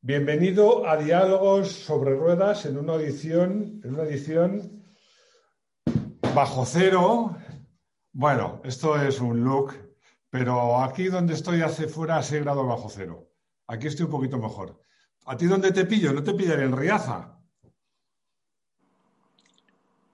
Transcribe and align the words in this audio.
Bienvenido 0.00 0.86
a 0.86 0.96
Diálogos 0.96 1.72
sobre 1.72 2.14
Ruedas 2.14 2.64
en 2.66 2.78
una 2.78 2.94
edición, 2.94 3.80
en 3.82 3.94
una 3.94 4.04
edición 4.04 4.84
bajo 6.32 6.64
cero. 6.64 7.36
Bueno, 8.12 8.62
esto 8.64 8.94
es 9.02 9.20
un 9.20 9.42
look, 9.42 9.74
pero 10.30 10.80
aquí 10.82 11.06
donde 11.06 11.34
estoy 11.34 11.62
hace 11.62 11.88
fuera 11.88 12.22
6 12.22 12.44
grados 12.44 12.68
bajo 12.68 12.88
cero. 12.88 13.28
Aquí 13.66 13.88
estoy 13.88 14.04
un 14.04 14.12
poquito 14.12 14.38
mejor. 14.38 14.80
¿A 15.26 15.36
ti 15.36 15.46
dónde 15.46 15.72
te 15.72 15.84
pillo? 15.84 16.12
¿No 16.12 16.22
te 16.22 16.32
pillaré 16.32 16.62
en 16.62 16.76
Riaza? 16.76 17.36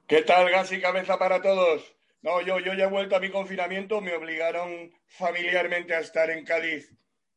¿Qué 0.07 0.23
tal, 0.23 0.51
gas 0.51 0.73
y 0.73 0.81
cabeza 0.81 1.19
para 1.19 1.43
todos? 1.43 1.95
No, 2.23 2.41
yo, 2.41 2.59
yo 2.59 2.73
ya 2.73 2.85
he 2.85 2.91
vuelto 2.91 3.17
a 3.17 3.21
mi 3.21 3.31
confinamiento, 3.31 4.01
me 4.01 4.15
obligaron 4.15 4.91
familiarmente 5.09 5.95
a 5.95 6.01
estar 6.01 6.31
en 6.31 6.43
Cádiz 6.43 6.94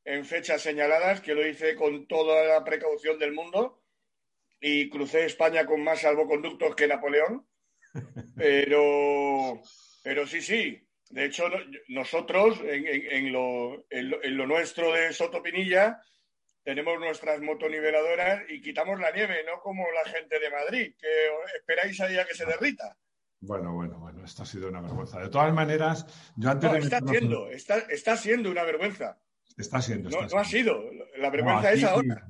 en 0.08 0.24
fechas 0.24 0.62
señaladas, 0.62 1.20
que 1.20 1.36
lo 1.36 1.46
hice 1.46 1.76
con 1.76 2.08
toda 2.08 2.46
la 2.46 2.64
precaución 2.64 3.20
del 3.20 3.34
mundo 3.34 3.84
y 4.62 4.90
crucé 4.90 5.26
España 5.26 5.66
con 5.66 5.84
más 5.84 6.00
salvoconductos 6.00 6.76
que 6.76 6.88
Napoleón. 6.88 7.46
Pero, 8.36 9.62
pero 10.04 10.28
sí, 10.28 10.42
sí. 10.42 10.88
De 11.10 11.26
hecho, 11.26 11.46
nosotros 11.88 12.60
en, 12.64 13.32
lo, 13.32 13.86
en, 13.90 14.38
lo, 14.38 14.46
nuestro 14.46 14.92
de 14.94 15.12
Sotopinilla 15.14 16.00
tenemos 16.64 17.00
nuestras 17.00 17.42
motoniveladoras 17.42 18.44
y 18.50 18.62
quitamos 18.62 19.00
la 19.00 19.12
nieve, 19.12 19.44
no 19.46 19.60
como 19.62 19.86
la 19.92 20.12
gente 20.12 20.40
de 20.40 20.52
Madrid, 20.52 20.96
que 21.00 21.58
esperáis 21.58 22.00
ahí 22.02 22.18
a 22.18 22.26
que 22.26 22.36
se 22.36 22.46
derrita. 22.46 22.96
Bueno, 23.40 23.74
bueno, 23.74 24.00
bueno, 24.00 24.24
esto 24.24 24.44
ha 24.44 24.46
sido 24.46 24.68
una 24.68 24.82
vergüenza. 24.82 25.20
De 25.20 25.30
todas 25.30 25.54
maneras, 25.54 26.06
yo 26.36 26.52
antes 26.52 26.72
de 26.72 26.80
está, 26.80 27.00
siendo, 27.00 27.50
está, 27.50 27.78
está 27.90 28.18
siendo 28.18 28.52
una 28.52 28.64
vergüenza. 28.64 29.18
Está 29.58 29.82
siendo. 29.82 30.10
no, 30.10 30.38
ha 30.38 30.46
sido. 30.46 30.80
La 31.18 31.30
vergüenza 31.30 31.74
es 31.74 31.84
ahora. 31.84 32.28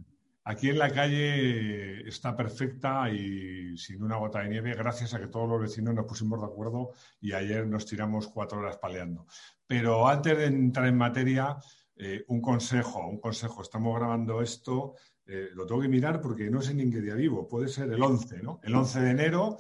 Aquí 0.50 0.70
en 0.70 0.80
la 0.80 0.90
calle 0.90 2.08
está 2.08 2.34
perfecta 2.34 3.12
y 3.12 3.78
sin 3.78 4.02
una 4.02 4.16
gota 4.16 4.40
de 4.40 4.48
nieve, 4.48 4.74
gracias 4.76 5.14
a 5.14 5.20
que 5.20 5.28
todos 5.28 5.50
los 5.50 5.60
vecinos 5.60 5.94
nos 5.94 6.06
pusimos 6.06 6.40
de 6.40 6.46
acuerdo 6.46 6.94
y 7.20 7.34
ayer 7.34 7.68
nos 7.68 7.86
tiramos 7.86 8.30
cuatro 8.30 8.60
horas 8.60 8.78
paleando. 8.78 9.28
Pero 9.68 10.08
antes 10.08 10.38
de 10.38 10.46
entrar 10.46 10.88
en 10.88 10.96
materia, 10.96 11.58
eh, 11.98 12.24
un 12.28 12.40
consejo, 12.40 13.06
un 13.08 13.20
consejo. 13.20 13.62
Estamos 13.62 13.94
grabando 13.98 14.42
esto, 14.42 14.94
eh, 15.26 15.50
lo 15.54 15.66
tengo 15.66 15.82
que 15.82 15.90
mirar 15.90 16.22
porque 16.22 16.50
no 16.50 16.62
sé 16.62 16.74
ni 16.74 16.84
en 16.84 16.92
qué 16.92 17.02
día 17.02 17.16
vivo. 17.16 17.48
Puede 17.48 17.68
ser 17.68 17.92
el 17.92 18.02
11, 18.02 18.42
¿no? 18.42 18.62
El 18.64 18.74
11 18.74 19.02
de 19.02 19.12
enero. 19.12 19.58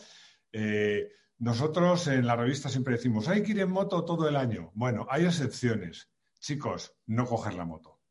Eh, 0.53 1.11
nosotros 1.39 2.07
en 2.07 2.25
la 2.25 2.37
revista 2.37 2.69
siempre 2.69 2.95
decimos, 2.95 3.27
hay 3.27 3.43
que 3.43 3.52
ir 3.52 3.59
en 3.59 3.71
moto 3.71 4.05
todo 4.05 4.29
el 4.29 4.37
año. 4.37 4.71
Bueno, 4.73 5.05
hay 5.09 5.25
excepciones. 5.25 6.09
Chicos, 6.39 6.95
no 7.07 7.25
coger 7.25 7.53
la 7.55 7.66
moto. 7.66 8.02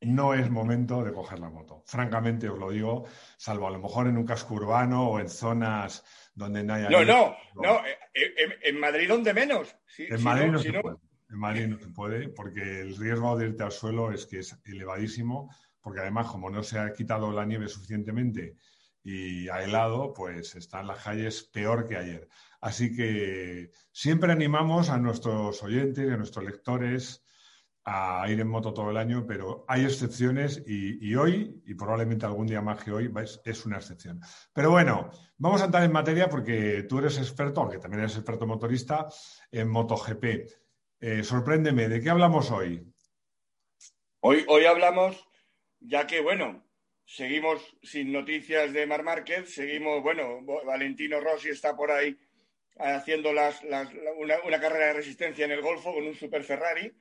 No 0.00 0.34
es 0.34 0.50
momento 0.50 1.04
de 1.04 1.12
coger 1.12 1.38
la 1.38 1.48
moto. 1.48 1.84
Francamente 1.86 2.48
os 2.48 2.58
lo 2.58 2.70
digo, 2.70 3.04
salvo 3.36 3.68
a 3.68 3.70
lo 3.70 3.78
mejor 3.78 4.08
en 4.08 4.16
un 4.16 4.26
casco 4.26 4.54
urbano 4.54 5.08
o 5.08 5.20
en 5.20 5.28
zonas 5.28 6.04
donde 6.34 6.64
no 6.64 6.74
haya... 6.74 6.90
No, 6.90 7.04
no, 7.04 7.36
no, 7.54 7.80
en, 8.12 8.80
Madrid 8.80 9.08
donde 9.08 9.32
menos. 9.32 9.76
en 9.96 10.22
Madrid 10.22 10.50
no, 10.50 10.58
se 10.58 10.72
puede. 10.72 10.96
En 11.30 11.38
Madrid 11.38 11.66
no 11.68 11.78
se 11.78 11.88
puede 11.88 12.28
porque 12.28 12.80
el 12.80 12.96
riesgo 12.96 13.38
de 13.38 13.46
irte 13.48 13.62
al 13.62 13.72
suelo 13.72 14.12
es 14.12 14.26
que 14.26 14.40
es 14.40 14.58
elevadísimo, 14.64 15.54
porque 15.80 16.00
además 16.00 16.26
como 16.26 16.50
no 16.50 16.64
se 16.64 16.78
ha 16.80 16.92
quitado 16.92 17.30
la 17.30 17.44
nieve 17.44 17.68
suficientemente 17.68 18.56
y 19.04 19.48
ha 19.48 19.62
helado, 19.62 20.12
pues 20.12 20.54
están 20.54 20.86
las 20.88 21.02
calles 21.02 21.42
peor 21.44 21.86
que 21.86 21.96
ayer. 21.96 22.28
Así 22.60 22.94
que 22.94 23.70
siempre 23.90 24.30
animamos 24.32 24.90
a 24.90 24.98
nuestros 24.98 25.62
oyentes 25.62 26.08
y 26.08 26.12
a 26.12 26.16
nuestros 26.16 26.44
lectores 26.44 27.24
a 27.84 28.24
ir 28.28 28.38
en 28.40 28.48
moto 28.48 28.72
todo 28.72 28.90
el 28.90 28.96
año, 28.96 29.26
pero 29.26 29.64
hay 29.66 29.84
excepciones 29.84 30.62
y, 30.66 31.14
hoy, 31.14 31.62
y 31.66 31.74
probablemente 31.74 32.26
algún 32.26 32.46
día 32.46 32.60
más 32.60 32.82
que 32.82 32.92
hoy, 32.92 33.12
es 33.44 33.66
una 33.66 33.78
excepción. 33.78 34.20
Pero 34.52 34.70
bueno, 34.70 35.10
vamos 35.36 35.62
a 35.62 35.64
entrar 35.64 35.82
en 35.82 35.92
materia 35.92 36.28
porque 36.28 36.84
tú 36.88 36.98
eres 36.98 37.18
experto, 37.18 37.60
aunque 37.60 37.78
también 37.78 38.04
eres 38.04 38.16
experto 38.16 38.46
motorista, 38.46 39.08
en 39.50 39.68
MotoGP. 39.68 40.24
Eh, 41.00 41.24
sorpréndeme, 41.24 41.88
¿de 41.88 42.00
qué 42.00 42.10
hablamos 42.10 42.50
hoy? 42.52 42.86
Hoy, 44.20 44.44
hoy 44.46 44.64
hablamos, 44.66 45.28
ya 45.80 46.06
que, 46.06 46.20
bueno, 46.20 46.64
seguimos 47.04 47.76
sin 47.82 48.12
noticias 48.12 48.72
de 48.72 48.86
Mar 48.86 49.02
Márquez, 49.02 49.52
seguimos, 49.52 50.00
bueno, 50.02 50.40
Valentino 50.64 51.20
Rossi 51.20 51.48
está 51.48 51.74
por 51.74 51.90
ahí 51.90 52.16
haciendo 52.78 53.32
las, 53.32 53.60
una, 53.64 54.38
una 54.44 54.60
carrera 54.60 54.86
de 54.86 54.92
resistencia 54.94 55.44
en 55.44 55.50
el 55.50 55.60
Golfo 55.60 55.92
con 55.92 56.06
un 56.06 56.14
Super 56.14 56.44
Ferrari 56.44 56.92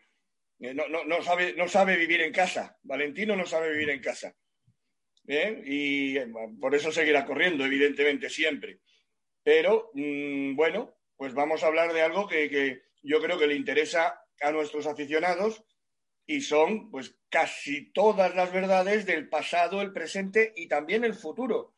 eh, 0.61 0.75
no, 0.75 1.23
sabe, 1.23 1.55
no 1.57 1.67
sabe 1.67 1.97
vivir 1.97 2.21
en 2.21 2.31
casa. 2.31 2.77
Valentino 2.83 3.35
no 3.35 3.45
sabe 3.47 3.71
vivir 3.71 3.89
en 3.89 3.99
casa. 3.99 4.35
¿eh? 5.27 5.59
Y 5.65 6.17
eh, 6.17 6.27
por 6.59 6.75
eso 6.75 6.91
seguirá 6.91 7.25
corriendo, 7.25 7.65
evidentemente, 7.65 8.29
siempre. 8.29 8.79
Pero, 9.43 9.89
mm, 9.95 10.55
bueno, 10.55 10.95
pues 11.17 11.33
vamos 11.33 11.63
a 11.63 11.67
hablar 11.67 11.93
de 11.93 12.03
algo 12.03 12.27
que, 12.27 12.83
yo 13.01 13.19
creo 13.19 13.39
que 13.39 13.47
le 13.47 13.55
interesa 13.55 14.21
a 14.39 14.51
nuestros 14.51 14.85
aficionados 14.85 15.63
y 16.27 16.41
son, 16.41 16.91
pues, 16.91 17.17
casi 17.29 17.91
todas 17.91 18.35
las 18.35 18.53
verdades 18.53 19.07
del 19.07 19.29
pasado, 19.29 19.81
el 19.81 19.91
presente 19.91 20.53
y 20.55 20.67
también 20.67 21.03
el 21.03 21.15
futuro 21.15 21.73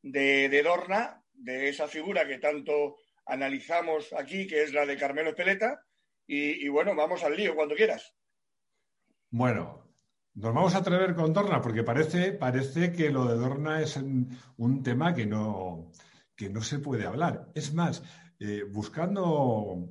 de, 0.00 0.48
de 0.48 0.62
Dorna, 0.62 1.24
de 1.32 1.68
esa 1.68 1.88
figura 1.88 2.26
que 2.28 2.38
tanto 2.38 2.98
analizamos 3.26 4.12
aquí, 4.12 4.46
que 4.46 4.62
es 4.62 4.72
la 4.72 4.86
de 4.86 4.96
Carmelo 4.96 5.30
Espeleta. 5.30 5.84
y 6.28 6.68
bueno, 6.68 6.94
vamos 6.94 7.24
al 7.24 7.36
lío 7.36 7.54
cuando 7.56 7.74
quieras. 7.74 8.14
Bueno, 9.30 9.84
nos 10.34 10.54
vamos 10.54 10.74
a 10.74 10.78
atrever 10.78 11.14
con 11.14 11.34
Dorna 11.34 11.60
porque 11.60 11.82
parece, 11.82 12.32
parece 12.32 12.92
que 12.92 13.10
lo 13.10 13.26
de 13.26 13.36
Dorna 13.36 13.82
es 13.82 13.96
un, 13.96 14.82
tema 14.82 15.12
que 15.14 15.26
no, 15.26 15.90
que 16.34 16.48
no 16.48 16.62
se 16.62 16.78
puede 16.78 17.06
hablar. 17.06 17.50
Es 17.54 17.74
más, 17.74 18.02
eh, 18.38 18.62
buscando, 18.62 19.90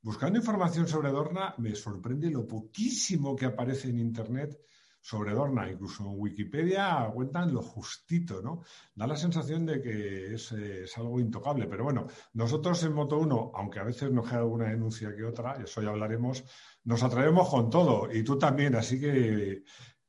buscando 0.00 0.38
información 0.38 0.88
sobre 0.88 1.10
Dorna, 1.10 1.54
me 1.58 1.74
sorprende 1.74 2.30
lo 2.30 2.46
poquísimo 2.46 3.36
que 3.36 3.46
aparece 3.46 3.90
en 3.90 3.98
Internet 3.98 4.58
sobre 5.00 5.32
Dorna, 5.32 5.70
incluso 5.70 6.02
en 6.02 6.10
Wikipedia 6.14 7.10
cuentan 7.14 7.52
lo 7.52 7.62
justito, 7.62 8.42
¿no? 8.42 8.62
Da 8.94 9.06
la 9.06 9.16
sensación 9.16 9.64
de 9.64 9.80
que 9.80 10.34
es, 10.34 10.52
algo 10.96 11.20
intocable, 11.20 11.66
pero 11.66 11.84
bueno, 11.84 12.06
nosotros 12.34 12.82
en 12.84 12.92
Moto 12.92 13.18
1, 13.18 13.52
aunque 13.54 13.80
a 13.80 13.84
veces 13.84 14.10
nos 14.10 14.28
queda 14.28 14.40
alguna 14.40 14.68
denuncia 14.68 15.14
que 15.14 15.24
otra, 15.24 15.56
y 15.58 15.64
eso 15.64 15.82
ya 15.82 15.90
hablaremos, 15.90 16.44
nos 16.84 17.02
atrevemos 17.02 17.48
con 17.48 17.70
todo, 17.70 18.08
y 18.12 18.22
tú 18.22 18.38
también, 18.38 18.74
así 18.74 19.00
que 19.00 19.62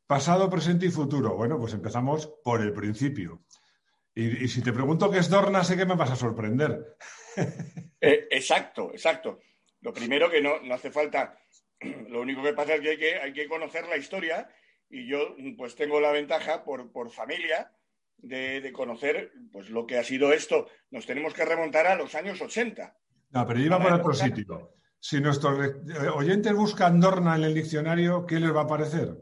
pasado, 0.10 0.50
presente 0.50 0.88
y 0.88 0.90
futuro. 0.90 1.36
Bueno, 1.36 1.60
pues 1.60 1.74
empezamos 1.74 2.26
por 2.44 2.62
el 2.62 2.74
principio. 2.74 3.44
Y, 4.16 4.48
si 4.48 4.64
te 4.64 4.74
pregunto 4.74 5.12
qué 5.12 5.20
es 5.20 5.30
Dorna, 5.30 5.64
sé 5.64 5.78
que 5.78 5.86
me 5.86 5.96
vas 5.96 6.12
a 6.12 6.16
sorprender. 6.16 6.98
Eh, 8.02 8.30
exacto, 8.32 8.92
exacto. 8.94 9.42
Lo 9.82 9.92
primero 9.92 10.30
que 10.30 10.42
no, 10.42 10.62
no 10.62 10.74
hace 10.74 10.90
falta, 10.90 11.38
lo 12.08 12.22
único 12.22 12.42
que 12.42 12.54
pasa 12.54 12.76
es 12.76 12.82
que 12.82 12.90
hay, 12.92 12.98
que 12.98 13.16
hay 13.20 13.34
que 13.34 13.48
conocer 13.50 13.86
la 13.90 13.98
historia 13.98 14.48
y 14.90 15.08
yo 15.08 15.36
pues 15.58 15.76
tengo 15.76 16.00
la 16.00 16.12
ventaja 16.12 16.64
por, 16.64 16.92
por 16.92 17.12
familia 17.12 17.72
de, 18.18 18.72
conocer 18.74 19.32
pues 19.52 19.70
lo 19.70 19.86
que 19.86 19.98
ha 19.98 20.04
sido 20.04 20.34
esto. 20.34 20.68
Nos 20.92 21.06
tenemos 21.06 21.34
que 21.34 21.46
remontar 21.46 21.88
a 21.88 21.96
los 21.96 22.16
años 22.16 22.42
80. 22.42 22.98
No, 23.32 23.48
pero 23.48 23.60
iba 23.60 23.80
por 23.80 23.94
otro 23.94 24.14
sitio. 24.14 24.76
Si 25.00 25.22
nuestros 25.22 25.58
eh, 25.66 26.10
oyentes 26.14 26.54
buscan 26.54 27.00
Dorna 27.00 27.36
en 27.36 27.44
el 27.44 27.54
diccionario, 27.54 28.26
¿qué 28.26 28.40
les 28.40 28.54
va 28.54 28.62
a 28.62 28.64
aparecer? 28.64 29.16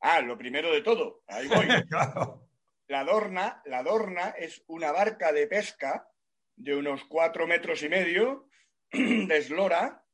Ah, 0.00 0.20
lo 0.20 0.36
primero 0.36 0.72
de 0.72 0.82
todo, 0.82 1.22
ahí 1.26 1.48
voy. 1.48 1.66
La 2.88 3.04
Dorna, 3.04 3.62
la 3.66 3.84
Dorna 3.84 4.30
es 4.30 4.64
una 4.66 4.90
barca 4.90 5.30
de 5.30 5.46
pesca 5.46 6.08
de 6.56 6.74
unos 6.74 7.04
cuatro 7.04 7.46
metros 7.46 7.84
y 7.84 7.88
medio 7.88 8.48
de 8.92 9.36
eslora, 9.36 10.04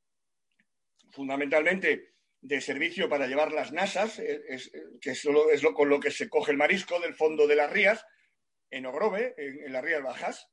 fundamentalmente 1.09 2.16
de 2.47 2.61
servicio 2.61 3.09
para 3.09 3.27
llevar 3.27 3.53
las 3.53 3.73
nasas, 3.73 4.19
eh, 4.19 4.41
eh, 4.49 4.61
que 5.01 5.15
solo 5.15 5.51
es 5.51 5.63
lo, 5.63 5.75
con 5.75 5.89
lo 5.89 5.99
que 5.99 6.11
se 6.11 6.29
coge 6.29 6.53
el 6.53 6.59
marisco 6.59 7.01
del 7.01 7.15
fondo 7.15 7.47
de 7.47 7.57
las 7.57 7.71
rías, 7.71 8.05
en 8.71 8.87
Ogrove, 8.87 9.35
en, 9.37 9.73
las 9.73 9.85
rías 9.85 10.03
bajas. 10.03 10.49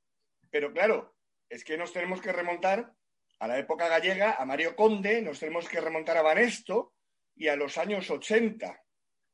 Pero 0.50 0.74
claro, 0.74 1.16
es 1.50 1.64
que 1.64 1.78
nos 1.78 1.94
tenemos 1.94 2.22
que 2.22 2.32
remontar 2.32 2.94
a 3.40 3.48
la 3.48 3.60
época 3.60 3.88
gallega, 3.88 4.34
a 4.34 4.46
Mario 4.46 4.76
Conde, 4.76 5.22
nos 5.22 5.40
tenemos 5.40 5.68
que 5.68 5.82
remontar 5.82 6.18
a 6.18 6.22
Banesto 6.22 6.94
y 7.36 7.48
a 7.48 7.56
los 7.56 7.78
años 7.78 8.10
80. 8.10 8.84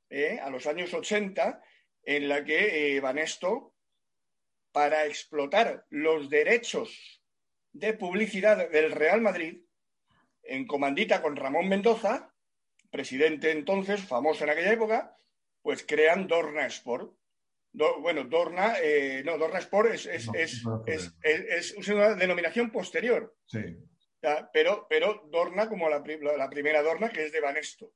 ¿eh? 0.10 0.40
a 0.42 0.50
los 0.50 0.68
años 0.68 0.94
80, 0.94 1.62
en 2.04 2.28
la 2.28 2.44
que 2.44 2.96
eh, 2.96 3.00
Banesto, 3.00 3.76
para 4.72 5.06
explotar 5.06 5.86
los 5.90 6.30
derechos 6.30 7.22
de 7.72 7.94
publicidad 7.94 8.70
del 8.70 8.92
Real 8.92 9.22
Madrid, 9.22 9.62
en 10.44 10.66
comandita 10.66 11.22
con 11.22 11.36
Ramón 11.36 11.70
Mendoza, 11.70 12.29
presidente 12.89 13.51
entonces, 13.51 14.01
famoso 14.01 14.44
en 14.44 14.51
aquella 14.51 14.74
época, 14.74 15.18
pues 15.62 15.83
crean 15.88 16.27
Dorna 16.27 16.65
Sport. 16.68 17.13
bueno, 17.74 18.24
Dorna, 18.24 18.75
eh, 18.81 19.21
no, 19.25 19.38
Dorna 19.38 19.59
Sport 19.59 19.91
es, 19.94 20.06
es, 20.07 21.89
una 21.89 22.15
denominación 22.15 22.71
posterior. 22.71 23.36
Sí. 23.45 23.77
Pero, 24.51 24.86
pero 24.89 25.27
Dorna 25.31 25.69
como 25.69 25.89
la, 25.89 26.03
la, 26.38 26.50
primera 26.50 26.81
Dorna, 26.81 27.09
que 27.09 27.25
es 27.25 27.31
de 27.31 27.39
Banesto. 27.39 27.94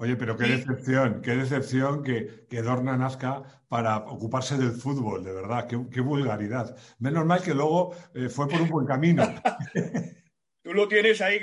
Oye, 0.00 0.14
pero 0.14 0.36
qué 0.36 0.44
decepción, 0.44 1.20
qué 1.22 1.34
decepción 1.34 2.04
que, 2.04 2.46
que, 2.48 2.62
Dorna 2.62 2.96
nazca 2.96 3.64
para 3.66 3.96
ocuparse 3.96 4.56
del 4.56 4.70
fútbol, 4.70 5.24
de 5.24 5.32
verdad, 5.32 5.66
qué, 5.66 6.00
vulgaridad. 6.00 6.76
Menos 7.00 7.26
mal 7.26 7.42
que 7.42 7.52
luego 7.52 7.96
eh, 8.14 8.28
fue 8.28 8.46
por 8.46 8.60
un 8.60 8.68
buen 8.68 8.86
camino. 8.86 9.24
Tú 10.62 10.72
lo 10.72 10.86
tienes 10.86 11.20
ahí 11.20 11.40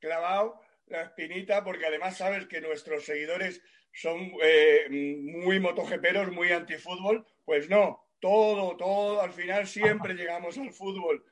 clavado, 0.00 0.60
la 0.94 1.04
espinita, 1.04 1.64
porque 1.64 1.86
además 1.86 2.16
sabes 2.16 2.46
que 2.46 2.60
nuestros 2.60 3.04
seguidores 3.04 3.60
son 3.92 4.32
eh, 4.42 4.86
muy 4.90 5.60
motogeperos, 5.60 6.30
muy 6.30 6.50
antifútbol. 6.52 7.26
Pues 7.44 7.68
no, 7.68 8.08
todo, 8.20 8.76
todo, 8.76 9.20
al 9.20 9.32
final 9.32 9.66
siempre 9.66 10.14
llegamos 10.14 10.56
al 10.58 10.72
fútbol. 10.72 11.24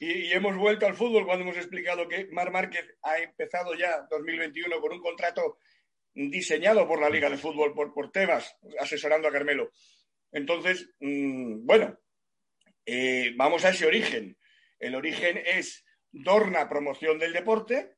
Y, 0.00 0.32
hemos 0.32 0.56
vuelto 0.56 0.86
al 0.86 0.96
fútbol 0.96 1.24
cuando 1.24 1.44
hemos 1.44 1.56
explicado 1.56 2.08
que 2.08 2.26
Mar 2.32 2.50
Márquez 2.50 2.96
ha 3.02 3.18
empezado 3.18 3.74
ya 3.74 4.06
2021 4.10 4.80
con 4.80 4.92
un 4.92 5.00
contrato 5.00 5.58
diseñado 6.14 6.86
por 6.86 7.00
la 7.00 7.08
Liga 7.08 7.30
de 7.30 7.38
Fútbol, 7.38 7.72
por, 7.74 7.92
por 7.94 8.10
Tebas, 8.10 8.56
asesorando 8.78 9.28
a 9.28 9.32
Carmelo. 9.32 9.70
Entonces, 10.30 10.90
mm, 11.00 11.64
bueno, 11.64 11.98
eh, 12.84 13.32
vamos 13.36 13.64
a 13.64 13.70
ese 13.70 13.86
origen. 13.86 14.36
El 14.78 14.94
origen 14.94 15.40
es 15.44 15.84
Dorna 16.10 16.68
Promoción 16.68 17.18
del 17.18 17.32
Deporte 17.32 17.96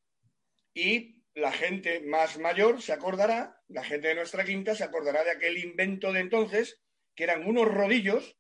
y 0.75 1.23
la 1.35 1.53
gente 1.53 2.00
más 2.00 2.38
mayor 2.38 2.82
se 2.82 2.93
acordará, 2.93 3.62
la 3.69 3.85
gente 3.85 4.09
de 4.09 4.15
nuestra 4.15 4.44
quinta 4.44 4.75
se 4.75 4.85
acordará 4.85 5.25
de 5.25 5.31
aquel 5.31 5.59
invento 5.59 6.12
de 6.12 6.21
entonces, 6.21 6.81
que 7.15 7.25
eran 7.25 7.47
unos 7.47 7.67
rodillos 7.67 8.37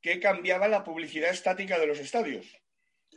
que 0.00 0.20
cambiaban 0.20 0.70
la 0.70 0.84
publicidad 0.84 1.30
estática 1.30 1.78
de 1.78 1.86
los 1.86 1.98
estadios. 1.98 2.46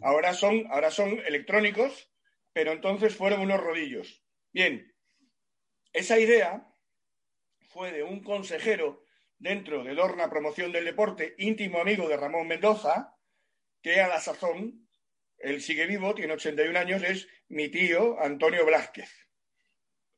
Ahora 0.01 0.33
son, 0.33 0.67
ahora 0.71 0.91
son 0.91 1.19
electrónicos, 1.19 2.11
pero 2.53 2.71
entonces 2.71 3.15
fueron 3.15 3.41
unos 3.41 3.59
rodillos. 3.59 4.23
Bien, 4.51 4.93
esa 5.93 6.19
idea 6.19 6.67
fue 7.69 7.91
de 7.91 8.03
un 8.03 8.23
consejero 8.23 9.03
dentro 9.37 9.83
de 9.83 9.95
Dorna 9.95 10.29
Promoción 10.29 10.71
del 10.71 10.85
Deporte, 10.85 11.35
íntimo 11.37 11.79
amigo 11.79 12.07
de 12.07 12.17
Ramón 12.17 12.47
Mendoza, 12.47 13.15
que 13.81 14.01
a 14.01 14.07
la 14.07 14.19
sazón, 14.19 14.88
él 15.39 15.61
sigue 15.61 15.85
vivo, 15.85 16.13
tiene 16.13 16.33
81 16.33 16.77
años, 16.77 17.03
es 17.03 17.27
mi 17.47 17.69
tío 17.69 18.19
Antonio 18.19 18.65
Blázquez, 18.65 19.09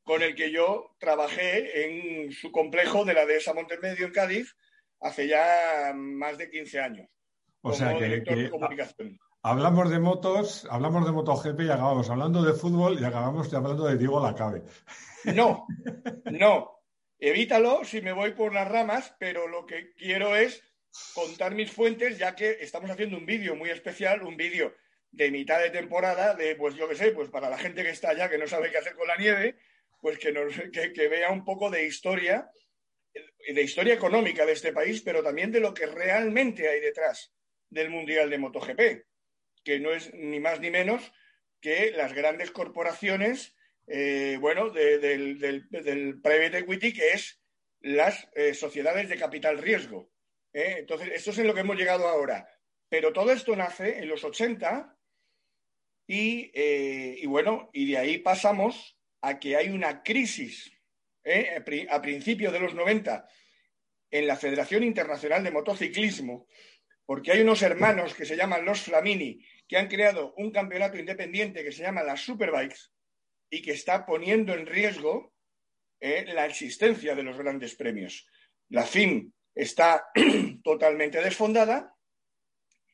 con 0.03 0.21
el 0.23 0.35
que 0.35 0.51
yo 0.51 0.95
trabajé 0.99 1.85
en 1.85 2.31
su 2.31 2.51
complejo 2.51 3.05
de 3.05 3.13
la 3.13 3.25
dehesa 3.25 3.53
Montemedio 3.53 4.05
en 4.05 4.13
Cádiz 4.13 4.55
hace 4.99 5.27
ya 5.27 5.93
más 5.95 6.37
de 6.37 6.49
15 6.49 6.79
años. 6.79 7.09
O 7.61 7.73
sea 7.73 7.97
que, 7.97 8.23
Hablamos 9.43 9.89
de 9.89 9.99
motos, 9.99 10.67
hablamos 10.69 11.03
de 11.03 11.11
MotoGP 11.11 11.61
y 11.61 11.69
acabamos 11.69 12.09
hablando 12.11 12.43
de 12.43 12.53
fútbol 12.53 12.99
y 12.99 13.03
acabamos 13.03 13.51
hablando 13.51 13.87
de 13.87 13.97
Diego 13.97 14.21
Lacabe. 14.21 14.61
No, 15.25 15.65
no. 16.25 16.79
Evítalo 17.17 17.83
si 17.83 18.01
me 18.01 18.13
voy 18.13 18.33
por 18.33 18.53
las 18.53 18.67
ramas, 18.67 19.15
pero 19.19 19.47
lo 19.47 19.65
que 19.65 19.93
quiero 19.93 20.35
es 20.35 20.63
contar 21.15 21.55
mis 21.55 21.71
fuentes, 21.71 22.19
ya 22.19 22.35
que 22.35 22.57
estamos 22.61 22.91
haciendo 22.91 23.17
un 23.17 23.25
vídeo 23.25 23.55
muy 23.55 23.69
especial, 23.69 24.21
un 24.21 24.37
vídeo 24.37 24.73
de 25.11 25.31
mitad 25.31 25.61
de 25.61 25.69
temporada, 25.69 26.33
de 26.35 26.55
pues 26.55 26.75
yo 26.75 26.87
qué 26.87 26.95
sé, 26.95 27.11
pues 27.11 27.29
para 27.29 27.49
la 27.49 27.57
gente 27.57 27.83
que 27.83 27.89
está 27.89 28.09
allá, 28.09 28.29
que 28.29 28.37
no 28.37 28.47
sabe 28.47 28.71
qué 28.71 28.77
hacer 28.77 28.95
con 28.95 29.07
la 29.07 29.17
nieve, 29.17 29.57
pues 29.99 30.17
que, 30.17 30.31
nos, 30.31 30.53
que, 30.71 31.07
vea 31.07 31.31
un 31.31 31.45
poco 31.45 31.69
de 31.69 31.85
historia, 31.85 32.49
de 33.13 33.61
historia 33.61 33.93
económica 33.93 34.45
de 34.45 34.53
este 34.53 34.73
país, 34.73 35.01
pero 35.01 35.21
también 35.21 35.51
de 35.51 35.59
lo 35.59 35.73
que 35.73 35.85
realmente 35.85 36.67
hay 36.67 36.79
detrás 36.79 37.33
del 37.69 37.89
Mundial 37.89 38.29
de 38.29 38.37
MotoGP, 38.37 39.05
que 39.63 39.79
no 39.79 39.93
es 39.93 40.13
ni 40.13 40.39
más 40.39 40.59
ni 40.59 40.71
menos 40.71 41.11
que 41.59 41.91
las 41.91 42.13
grandes 42.13 42.51
corporaciones 42.51 43.55
eh, 43.87 44.37
bueno, 44.39 44.69
del, 44.69 45.39
del, 45.39 46.21
private 46.21 46.59
equity, 46.59 46.93
que 46.93 47.11
es 47.11 47.41
las 47.81 48.29
eh, 48.35 48.53
sociedades 48.53 49.09
de 49.09 49.17
capital 49.17 49.57
riesgo. 49.57 50.11
¿eh? 50.53 50.75
Entonces, 50.79 51.09
esto 51.13 51.31
es 51.31 51.39
en 51.39 51.47
lo 51.47 51.53
que 51.53 51.61
hemos 51.61 51.77
llegado 51.77 52.07
ahora. 52.07 52.47
Pero 52.89 53.13
todo 53.13 53.31
esto 53.31 53.55
nace 53.55 53.99
en 53.99 54.07
los 54.07 54.23
80 54.23 54.97
y, 56.13 56.51
y 56.53 57.25
bueno, 57.25 57.69
y 57.73 57.91
de 57.91 57.97
ahí 57.97 58.17
pasamos 58.17 58.97
a 59.21 59.39
que 59.39 59.55
hay 59.55 59.69
una 59.69 60.03
crisis 60.03 60.71
a 61.89 62.01
principios 62.01 62.51
de 62.51 62.59
los 62.59 62.73
90 62.73 63.27
en 64.09 64.27
la 64.27 64.35
Federación 64.35 64.83
Internacional 64.83 65.43
de 65.43 65.51
Motociclismo, 65.51 66.47
porque 67.05 67.31
hay 67.31 67.41
unos 67.41 67.61
hermanos 67.61 68.13
que 68.13 68.25
se 68.25 68.35
llaman 68.35 68.65
los 68.65 68.81
Flamini, 68.81 69.43
que 69.67 69.77
han 69.77 69.87
creado 69.87 70.33
un 70.37 70.51
campeonato 70.51 70.97
independiente 70.97 71.63
que 71.63 71.71
se 71.71 71.83
llama 71.83 72.03
las 72.03 72.21
Superbikes, 72.21 72.91
y 73.49 73.61
que 73.61 73.71
está 73.71 74.05
poniendo 74.05 74.53
en 74.53 74.65
riesgo 74.65 75.33
eh, 75.99 76.25
la 76.33 76.45
existencia 76.45 77.15
de 77.15 77.23
los 77.23 77.37
grandes 77.37 77.75
premios. 77.75 78.27
La 78.69 78.83
FIM 78.83 79.31
está 79.53 80.07
totalmente 80.63 81.21
desfondada 81.21 81.93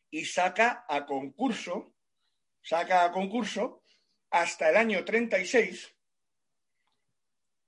y 0.10 0.26
saca 0.26 0.86
a 0.90 1.06
concurso, 1.06 1.94
saca 2.68 3.06
a 3.06 3.12
concurso 3.12 3.84
hasta 4.32 4.70
el 4.70 4.78
año 4.78 5.06
36, 5.06 5.96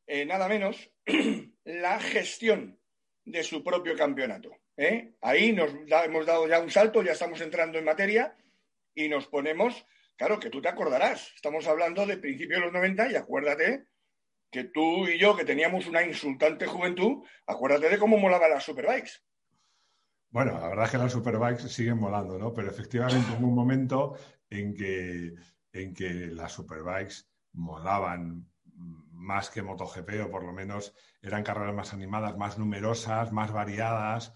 eh, 0.07 0.25
nada 0.25 0.47
menos, 0.47 0.91
la 1.63 1.99
gestión 1.99 2.79
de 3.23 3.43
su 3.43 3.63
propio 3.63 3.95
campeonato. 3.95 4.49
¿eh? 4.75 5.13
Ahí 5.21 5.53
nos 5.53 5.71
hemos 6.03 6.25
dado 6.25 6.47
ya 6.47 6.59
un 6.59 6.71
salto, 6.71 7.01
ya 7.01 7.13
estamos 7.13 7.39
entrando 7.41 7.77
en 7.77 7.85
materia 7.85 8.35
y 8.93 9.07
nos 9.07 9.27
ponemos 9.27 9.85
Claro, 10.19 10.37
que 10.37 10.49
tú 10.49 10.61
te 10.61 10.67
acordarás. 10.67 11.31
Estamos 11.33 11.65
hablando 11.65 12.05
de 12.05 12.17
principios 12.17 12.59
de 12.59 12.65
los 12.65 12.73
90 12.73 13.09
y 13.09 13.15
acuérdate 13.15 13.87
que 14.51 14.65
tú 14.65 15.07
y 15.07 15.17
yo, 15.17 15.33
que 15.33 15.45
teníamos 15.45 15.87
una 15.87 16.03
insultante 16.03 16.65
juventud, 16.65 17.23
acuérdate 17.47 17.87
de 17.87 17.97
cómo 17.97 18.17
molaban 18.17 18.49
las 18.49 18.65
superbikes. 18.65 19.23
Bueno, 20.29 20.59
la 20.59 20.67
verdad 20.67 20.85
es 20.85 20.91
que 20.91 20.97
las 20.97 21.13
superbikes 21.13 21.69
siguen 21.69 21.99
molando, 21.99 22.37
¿no? 22.37 22.53
Pero 22.53 22.69
efectivamente 22.69 23.31
hubo 23.39 23.47
un 23.47 23.55
momento 23.55 24.17
en 24.49 24.75
que, 24.75 25.33
en 25.73 25.93
que 25.93 26.27
las 26.27 26.53
superbikes 26.53 27.25
molaban 27.53 28.47
más 29.11 29.49
que 29.49 29.61
MotoGP, 29.61 30.25
o 30.25 30.31
por 30.31 30.43
lo 30.43 30.53
menos 30.53 30.93
eran 31.21 31.43
carreras 31.43 31.75
más 31.75 31.93
animadas, 31.93 32.37
más 32.37 32.57
numerosas, 32.57 33.31
más 33.31 33.51
variadas. 33.51 34.33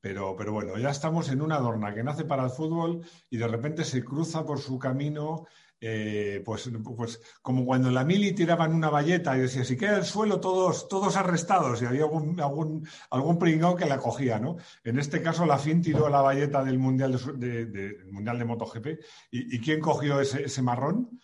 Pero, 0.00 0.36
pero 0.36 0.52
bueno, 0.52 0.76
ya 0.76 0.90
estamos 0.90 1.30
en 1.30 1.40
una 1.40 1.56
adorna 1.56 1.94
que 1.94 2.02
nace 2.02 2.24
para 2.24 2.44
el 2.44 2.50
fútbol 2.50 3.06
y 3.30 3.38
de 3.38 3.48
repente 3.48 3.84
se 3.84 4.04
cruza 4.04 4.44
por 4.44 4.58
su 4.58 4.78
camino, 4.78 5.46
eh, 5.86 6.42
pues, 6.44 6.70
pues 6.96 7.20
como 7.42 7.66
cuando 7.66 7.88
en 7.88 7.94
la 7.94 8.04
mili 8.04 8.32
tiraban 8.32 8.74
una 8.74 8.88
valleta 8.88 9.36
y 9.36 9.40
decía, 9.40 9.64
si 9.64 9.76
queda 9.76 9.98
el 9.98 10.04
suelo, 10.04 10.40
todos, 10.40 10.88
todos 10.88 11.16
arrestados, 11.16 11.82
y 11.82 11.86
había 11.86 12.04
algún, 12.04 12.40
algún, 12.40 12.88
algún 13.10 13.38
pringao 13.38 13.76
que 13.76 13.84
la 13.84 13.98
cogía, 13.98 14.38
¿no? 14.38 14.56
En 14.82 14.98
este 14.98 15.22
caso, 15.22 15.44
la 15.44 15.58
FIN 15.58 15.82
tiró 15.82 16.08
la 16.08 16.22
valleta 16.22 16.64
del 16.64 16.78
Mundial 16.78 17.12
de, 17.36 17.98
mundial 18.10 18.38
de 18.38 18.44
MotoGP. 18.44 18.86
¿Y, 19.30 19.60
quién 19.60 19.80
cogió 19.80 20.20
ese, 20.20 20.62
marrón? 20.62 21.20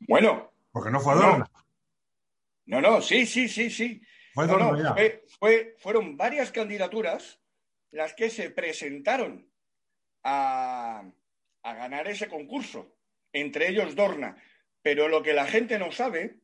Bueno. 0.00 0.52
Porque 0.72 0.90
no 0.90 1.00
fue 1.00 1.12
Adorna. 1.12 1.50
No, 2.66 2.80
no, 2.80 3.02
sí, 3.02 3.26
sí, 3.26 3.48
sí, 3.48 3.68
sí. 3.68 4.00
Fue 4.32 4.46
fue, 5.38 5.76
fueron 5.78 6.16
varias 6.16 6.52
candidaturas 6.52 7.40
las 7.90 8.14
que 8.14 8.30
se 8.30 8.50
presentaron 8.50 9.50
a, 10.22 11.04
ganar 11.62 12.08
ese 12.08 12.28
concurso, 12.28 12.96
entre 13.32 13.68
ellos 13.68 13.94
Dorna. 13.94 14.42
Pero 14.82 15.08
lo 15.08 15.22
que 15.22 15.34
la 15.34 15.46
gente 15.46 15.78
no 15.78 15.92
sabe 15.92 16.40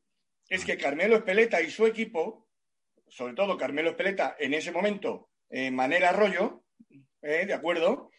es 0.49 0.64
que 0.64 0.76
Carmelo 0.76 1.16
Espeleta 1.16 1.61
y 1.61 1.71
su 1.71 1.87
equipo, 1.87 2.49
sobre 3.09 3.35
todo 3.35 3.57
Carmelo 3.57 3.90
Espeleta 3.90 4.37
en 4.38 4.55
ese 4.55 4.73
momento, 4.73 5.31
en 5.49 5.75
Manera 5.75 6.11
Arroyo, 6.11 6.64
¿eh? 7.23 7.47
¿de 7.47 7.55
acuerdo? 7.55 8.11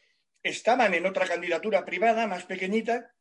Estaban 0.44 0.94
en 0.94 1.06
otra 1.06 1.28
candidatura 1.28 1.86
privada 1.86 2.28
más 2.28 2.46
pequeñita. 2.46 3.14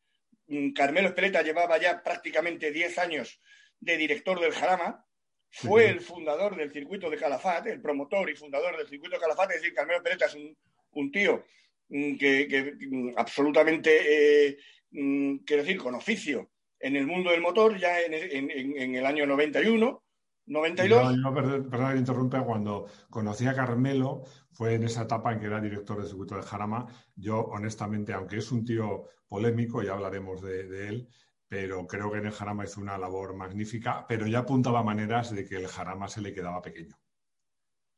Mm, 0.47 0.73
Carmelo 0.73 1.09
Espeleta 1.09 1.43
llevaba 1.43 1.79
ya 1.79 2.03
prácticamente 2.03 2.71
10 2.71 2.99
años 2.99 3.41
de 3.81 3.97
director 3.97 4.41
del 4.41 4.53
Jarama, 4.53 5.07
fue 5.51 5.89
el 5.89 6.01
fundador 6.01 6.57
del 6.57 6.73
circuito 6.73 7.09
de 7.09 7.17
Calafat, 7.17 7.67
el 7.67 7.81
promotor 7.81 8.29
y 8.29 8.37
fundador 8.37 8.77
del 8.77 8.89
circuito 8.89 9.17
de 9.17 9.23
Calafat, 9.23 9.53
es 9.53 9.63
decir, 9.63 9.75
Carmelo 9.75 10.03
Pereta 10.03 10.27
es 10.27 10.35
un, 10.35 11.11
tío 11.11 11.45
mm, 11.89 12.17
que, 12.17 12.75
mm, 12.79 13.15
absolutamente, 13.17 14.49
eh, 14.49 14.59
mm, 14.97 15.45
quiero 15.45 15.63
decir, 15.63 15.79
con 15.79 15.95
oficio 15.95 16.51
en 16.81 16.97
el 16.97 17.07
mundo 17.07 17.31
del 17.31 17.41
motor 17.41 17.79
ya 17.79 18.01
en, 18.01 18.95
el 18.95 19.07
año 19.07 19.27
91, 19.27 20.03
92. 20.47 21.17
No, 21.17 21.35
perdón, 21.35 21.71
perdón, 21.71 21.99
interrumpa. 21.99 22.45
Cuando 22.45 22.87
conocí 23.11 23.47
a 23.47 23.55
Carmelo, 23.55 24.23
fue 24.53 24.75
en 24.75 24.85
esa 24.85 25.03
etapa 25.03 25.33
en 25.33 25.41
que 25.41 25.47
era 25.47 25.61
director 25.61 26.01
de 26.01 26.09
circuito 26.09 26.37
de 26.37 26.43
Jarama. 26.43 26.87
Yo, 27.15 27.41
honestamente, 27.41 28.13
aunque 28.13 28.39
es 28.39 28.53
un 28.53 28.65
tío 28.65 29.09
polémico, 29.29 29.83
ya 29.83 29.93
hablaremos 29.93 30.43
de, 30.43 30.89
él, 30.89 31.09
pero 31.49 31.87
creo 31.87 32.11
que 32.11 32.19
en 32.19 32.27
el 32.27 32.33
Jarama 32.33 32.65
hizo 32.65 32.81
una 32.81 32.99
labor 32.99 33.35
magnífica, 33.35 34.07
pero 34.09 34.27
ya 34.27 34.41
apuntaba 34.41 34.83
maneras 34.83 35.35
de 35.35 35.47
que 35.47 35.57
el 35.57 35.67
Jarama 35.67 36.09
se 36.09 36.21
le 36.21 36.33
quedaba 36.33 36.63
pequeño. 36.63 36.97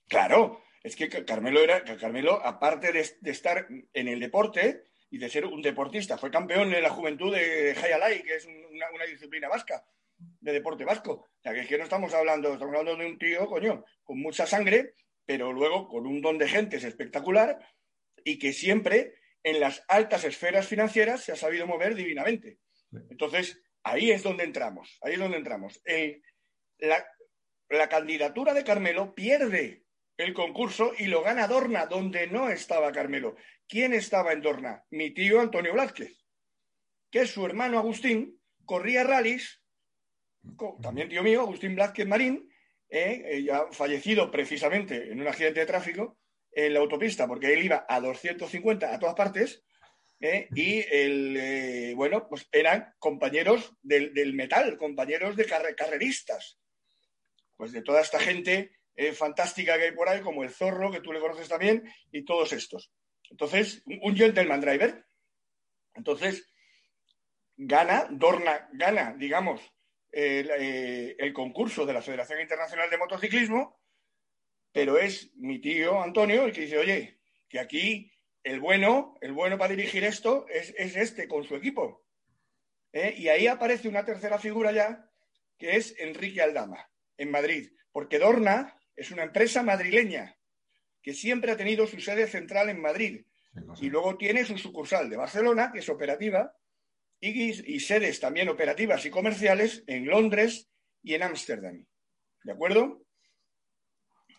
Claro, 0.09 0.63
es 0.83 0.97
que 0.97 1.09
Carmelo 1.27 1.61
era, 1.61 1.85
Carmelo, 1.85 2.41
aparte 2.45 2.93
de, 2.93 3.31
estar 3.31 3.67
en 3.93 4.09
el 4.09 4.21
deporte 4.21 4.85
y 5.11 5.19
de 5.19 5.29
ser 5.29 5.47
un 5.47 5.63
deportista, 5.63 6.19
fue 6.19 6.31
campeón 6.31 6.73
en 6.75 6.83
la 6.83 6.91
juventud 6.91 7.35
de 7.35 7.71
Hayalay, 7.73 8.23
que 8.23 8.37
es 8.37 8.47
una 8.47 9.05
disciplina 9.07 9.49
vasca 9.49 9.85
de 10.19 10.53
deporte 10.53 10.85
vasco. 10.85 11.13
O 11.13 11.43
sea, 11.43 11.53
que 11.53 11.61
es 11.61 11.67
que 11.67 11.79
no 11.79 11.85
estamos 11.85 12.13
hablando, 12.15 12.53
estamos 12.53 12.77
hablando 12.77 13.03
de 13.03 13.11
un 13.11 13.19
tío, 13.19 13.47
coño, 13.47 13.85
con 14.03 14.21
mucha 14.21 14.47
sangre, 14.47 14.95
pero 15.25 15.53
luego 15.53 15.89
con 15.89 16.07
un 16.07 16.21
don 16.21 16.39
de 16.39 16.49
gentes 16.49 16.85
espectacular 16.85 17.59
y 18.25 18.39
que 18.39 18.53
siempre 18.53 19.15
en 19.43 19.61
las 19.61 19.85
altas 19.89 20.25
esferas 20.25 20.67
financieras 20.67 21.23
se 21.23 21.33
ha 21.33 21.37
sabido 21.37 21.67
mover 21.67 21.95
divinamente. 21.95 22.59
Entonces, 23.11 23.63
ahí 23.83 24.11
es 24.11 24.23
donde 24.23 24.45
entramos, 24.45 24.99
ahí 25.03 25.15
es 25.15 25.19
donde 25.19 25.39
entramos. 25.39 25.81
la, 26.79 27.07
la 27.69 27.89
candidatura 27.89 28.55
de 28.55 28.65
Carmelo 28.65 29.15
pierde 29.15 29.85
el 30.19 30.35
concurso 30.35 30.93
y 30.99 31.07
lo 31.07 31.23
gana 31.23 31.49
Dorna, 31.49 31.87
donde 31.87 32.27
no 32.27 32.51
estaba 32.51 32.93
Carmelo. 32.93 33.37
¿Quién 33.67 33.95
estaba 33.95 34.33
en 34.33 34.43
Dorna? 34.43 34.85
Mi 34.91 35.15
tío 35.15 35.41
Antonio 35.41 35.73
Blázquez, 35.73 36.13
que 37.11 37.23
es 37.23 37.31
su 37.31 37.47
hermano 37.47 37.79
Agustín, 37.79 38.39
corría 38.67 39.05
rallies 39.05 39.63
también 40.83 41.09
tío 41.09 41.23
mío, 41.23 41.43
Agustín 41.43 41.75
Blázquez 41.75 42.07
Marín, 42.07 42.49
eh, 42.89 43.23
eh, 43.25 43.43
ya 43.43 43.67
fallecido 43.71 44.31
precisamente 44.31 45.11
en 45.11 45.21
un 45.21 45.29
accidente 45.29 45.61
de 45.61 45.67
tráfico 45.67 46.19
en 46.53 46.75
la 46.75 46.81
autopista, 46.81 47.27
porque 47.27 47.53
él 47.53 47.65
iba 47.65 47.85
a 47.89 48.01
250 48.01 48.95
a 48.95 48.99
todas 48.99 49.15
partes, 49.15 49.65
eh, 50.21 50.49
y 50.55 50.85
el, 50.91 51.95
bueno, 51.95 52.27
pues 52.29 52.49
eran 52.51 52.93
compañeros 52.99 53.75
del, 53.83 54.35
metal, 54.35 54.77
compañeros 54.77 55.37
de 55.37 55.47
carreristas, 55.77 56.59
pues 57.57 57.73
de 57.73 57.83
toda 57.83 58.01
esta 58.01 58.19
gente 58.19 58.73
fantástica 59.15 59.79
que 59.79 59.85
hay 59.85 59.93
por 59.93 60.09
ahí, 60.09 60.21
como 60.21 60.43
el 60.43 60.51
Zorro, 60.51 60.91
que 60.91 61.01
tú 61.01 61.13
le 61.13 61.21
conoces 61.21 61.49
también, 61.49 61.91
y 62.11 62.25
todos 62.25 62.53
estos. 62.53 62.91
Entonces, 63.31 63.83
un 63.87 64.17
gentleman 64.17 64.61
driver. 64.61 65.07
Entonces, 65.95 66.53
gana, 67.57 68.07
Dorna 68.11 68.69
gana, 68.73 69.15
digamos, 69.19 69.61
eh, 70.11 71.15
el, 71.19 71.33
concurso 71.33 71.85
de 71.85 71.93
la 71.93 72.03
Federación 72.03 72.41
Internacional 72.41 72.89
de 72.89 72.99
Motociclismo, 72.99 73.81
pero 74.73 74.97
es 74.97 75.35
mi 75.37 75.61
tío 75.61 76.01
Antonio 76.03 76.45
el 76.45 76.53
que 76.53 76.63
dice, 76.63 76.79
oye, 76.79 77.21
que 77.49 77.61
aquí 77.61 78.11
el 78.43 78.61
bueno, 78.61 79.17
el 79.21 79.33
bueno 79.33 79.59
para 79.59 79.75
dirigir 79.75 80.05
esto 80.05 80.47
es, 80.49 80.73
este 80.77 81.29
con 81.29 81.45
su 81.45 81.57
equipo. 81.57 82.07
¿eh? 82.93 83.15
Y 83.19 83.29
ahí 83.29 83.47
aparece 83.47 83.89
una 83.89 84.05
tercera 84.05 84.39
figura 84.39 84.73
ya, 84.73 85.11
que 85.59 85.77
es 85.77 85.95
Enrique 85.99 86.41
Aldama, 86.41 86.91
en 87.17 87.31
Madrid, 87.31 87.71
porque 87.93 88.19
Dorna 88.19 88.79
es 88.99 89.13
una 89.13 89.23
empresa 89.23 89.63
madrileña 89.63 90.37
que 91.01 91.15
siempre 91.15 91.53
ha 91.53 91.57
tenido 91.57 91.87
su 91.87 92.01
sede 92.01 92.27
central 92.27 92.69
en 92.69 92.83
Madrid 92.83 93.25
y 93.81 93.89
luego 93.89 94.17
tiene 94.17 94.45
su 94.45 94.59
sucursal 94.59 95.09
de 95.09 95.17
Barcelona, 95.17 95.71
que 95.73 95.79
es 95.79 95.89
operativa, 95.89 96.53
y, 97.21 97.81
sedes 97.81 98.21
también 98.21 98.49
operativas 98.49 99.05
y 99.07 99.11
comerciales 99.11 99.83
en 99.87 100.07
Londres 100.07 100.69
y 101.03 101.15
en 101.15 101.23
Ámsterdam. 101.23 101.87
¿De 102.45 102.53
acuerdo? 102.53 103.05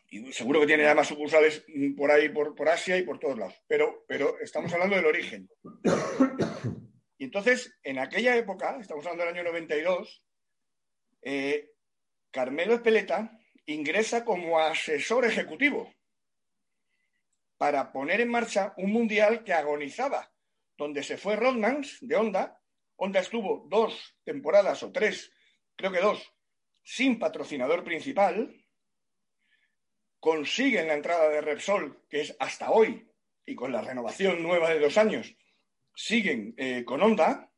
Y 0.10 0.32
seguro 0.32 0.62
que 0.62 0.68
tiene 0.68 0.86
además 0.86 1.08
sucursales 1.08 1.66
por 1.98 2.12
ahí, 2.12 2.30
por, 2.30 2.70
Asia 2.70 2.98
y 2.98 3.04
por 3.04 3.20
todos 3.20 3.38
lados. 3.38 3.56
Pero, 3.68 4.06
pero 4.08 4.39
estamos 4.39 4.72
hablando 4.74 4.96
del 4.96 5.06
origen. 5.06 5.50
Y 7.18 7.25
entonces, 7.25 7.78
en 7.84 8.00
aquella 8.00 8.36
época, 8.38 8.78
estamos 8.80 9.06
hablando 9.06 9.25
del 9.25 9.36
año 9.36 9.44
92, 9.44 10.25
eh, 11.22 11.72
Carmelo 12.32 12.75
Espeleta 12.75 13.38
ingresa 13.74 14.26
como 14.26 14.60
asesor 14.60 15.26
ejecutivo 15.26 15.94
para 17.58 17.92
poner 17.92 18.22
en 18.22 18.30
marcha 18.30 18.74
un 18.78 18.92
mundial 18.92 19.44
que 19.44 19.54
agonizaba, 19.54 20.32
donde 20.78 21.04
se 21.04 21.18
fue 21.18 21.36
Rodmans 21.36 21.98
de 22.02 22.16
Honda 22.16 22.60
Honda 23.00 23.22
estuvo 23.22 23.66
dos 23.70 24.18
temporadas 24.26 24.84
o 24.84 24.92
tres, 24.92 25.32
creo 25.76 25.92
que 25.92 26.02
dos, 26.02 26.34
sin 26.84 27.18
patrocinador 27.18 27.84
principal, 27.84 28.54
consiguen 30.20 30.88
la 30.88 30.96
entrada 30.96 31.30
de 31.30 31.40
Repsol, 31.40 32.06
que 32.10 32.22
es 32.22 32.36
hasta 32.40 32.72
hoy, 32.72 33.10
y 33.46 33.56
con 33.56 33.72
la 33.72 33.82
renovación 33.82 34.44
nueva 34.44 34.70
de 34.70 34.80
dos 34.80 34.98
años, 34.98 35.34
siguen 35.96 36.54
eh, 36.58 36.84
con 36.84 37.02
Honda, 37.02 37.50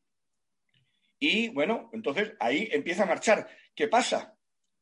y 1.17 1.49
bueno, 1.49 1.89
entonces 1.91 2.33
ahí 2.39 2.69
empieza 2.71 3.03
a 3.03 3.07
marchar. 3.07 3.47
¿Qué 3.75 3.87
pasa? 3.87 4.37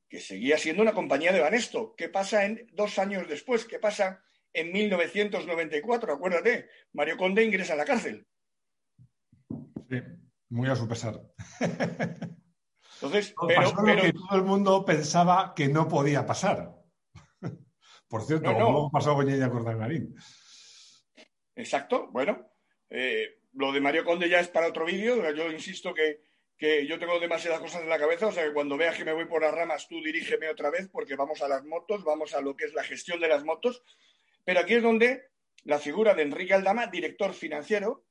Que 0.09 0.19
seguía 0.19 0.57
siendo 0.57 0.81
una 0.81 0.93
compañía 0.93 1.31
de 1.31 1.39
Banesto. 1.39 1.93
¿Qué 1.95 2.09
pasa 2.09 2.45
en 2.45 2.67
dos 2.73 2.97
años 2.97 3.27
después? 3.27 3.65
¿Qué 3.65 3.79
pasa 3.79 4.23
en 4.53 4.71
1994? 4.71 6.13
Acuérdate, 6.13 6.67
Mario 6.93 7.15
Conde 7.15 7.43
ingresa 7.43 7.73
a 7.73 7.77
la 7.77 7.85
cárcel. 7.85 8.27
Sí. 9.89 10.01
Muy 10.49 10.67
a 10.67 10.75
su 10.75 10.87
pesar. 10.87 11.21
Entonces, 13.01 13.33
pero, 13.47 14.01
que 14.01 14.13
todo 14.13 14.35
el 14.35 14.43
mundo 14.43 14.83
pensaba 14.83 15.53
que 15.55 15.67
no 15.67 15.87
podía 15.87 16.25
pasar. 16.25 16.75
Por 18.09 18.23
cierto, 18.23 18.51
no, 18.51 18.89
pasó 18.91 19.13
con 19.13 19.29
ella 19.29 19.47
Marín. 19.47 20.15
Exacto, 21.55 22.09
bueno. 22.11 22.51
Eh, 22.89 23.41
lo 23.53 23.71
de 23.71 23.79
Mario 23.79 24.03
Conde 24.03 24.27
ya 24.27 24.39
es 24.39 24.49
para 24.49 24.67
otro 24.67 24.85
vídeo. 24.85 25.31
Yo 25.33 25.51
insisto 25.51 25.93
que, 25.93 26.21
que, 26.59 26.85
yo 26.85 26.99
tengo 26.99 27.19
demasiadas 27.19 27.61
cosas 27.61 27.81
en 27.81 27.89
la 27.89 27.97
cabeza, 27.97 28.27
o 28.27 28.31
sea 28.31 28.43
que 28.43 28.53
cuando 28.53 28.75
veas 28.75 28.97
que 28.97 29.05
me 29.05 29.13
voy 29.13 29.25
por 29.25 29.41
las 29.41 29.53
ramas, 29.53 29.87
tú 29.87 30.03
dirígeme 30.03 30.49
otra 30.49 30.69
vez, 30.69 30.89
porque 30.91 31.15
vamos 31.15 31.41
a 31.41 31.47
las 31.47 31.63
motos, 31.63 32.03
vamos 32.03 32.35
a 32.35 32.41
lo 32.41 32.55
que 32.55 32.65
es 32.65 32.73
la 32.73 32.83
gestión 32.83 33.21
de 33.21 33.29
las 33.29 33.45
motos. 33.45 33.81
Pero 34.43 34.59
aquí 34.59 34.73
es 34.75 34.83
donde 34.83 35.29
la 35.63 35.79
figura 35.79 36.13
de 36.13 36.23
Enrique 36.23 36.53
Aldama, 36.53 36.87
director 36.87 37.33
financiero, 37.33 38.03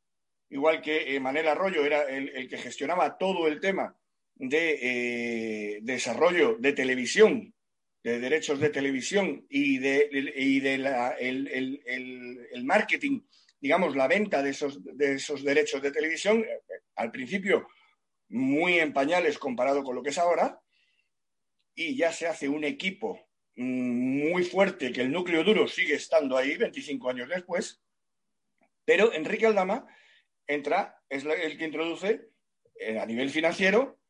igual 0.48 0.80
que 0.80 1.14
eh, 1.14 1.20
Manel 1.20 1.46
Arroyo 1.46 1.84
era 1.84 2.04
el, 2.04 2.48
que 2.48 2.56
gestionaba 2.56 3.18
todo 3.18 3.46
el 3.48 3.60
tema 3.60 3.94
de 4.34 4.78
eh, 4.80 5.78
desarrollo 5.82 6.56
de 6.58 6.72
televisión, 6.72 7.52
de 8.02 8.18
derechos 8.18 8.60
de 8.60 8.70
televisión 8.70 9.44
y 9.50 9.76
de, 9.78 10.08
el, 11.20 12.64
marketing, 12.64 13.20
digamos, 13.60 13.94
la 13.94 14.08
venta 14.08 14.42
de 14.42 14.50
esos, 14.50 14.82
de 14.96 15.16
esos 15.16 15.44
derechos 15.44 15.82
de 15.82 15.90
televisión, 15.90 16.38
eh, 16.38 16.62
al 16.96 17.10
principio 17.10 17.68
muy 18.28 18.78
en 18.78 18.92
pañales 18.92 19.38
comparado 19.38 19.82
con 19.82 19.94
lo 19.94 20.02
que 20.02 20.10
es 20.10 20.18
ahora, 20.18 20.60
y 21.74 21.96
ya 21.96 22.12
se 22.12 22.26
hace 22.26 22.48
un 22.48 22.64
equipo 22.64 23.28
mm, 23.56 24.30
muy 24.30 24.44
fuerte, 24.44 24.92
que 24.92 25.02
el 25.02 25.12
núcleo 25.12 25.44
duro 25.44 25.68
sigue 25.68 25.94
estando 25.94 26.36
ahí 26.36 26.56
25 26.56 27.10
años 27.10 27.28
después, 27.28 27.80
pero 28.84 29.12
Enrique 29.12 29.46
Aldama 29.46 29.86
entra, 30.46 31.00
es 31.08 31.24
el 31.24 31.58
que 31.58 31.64
introduce 31.64 32.30
eh, 32.74 32.98
a 32.98 33.06
nivel 33.06 33.30
financiero 33.30 34.00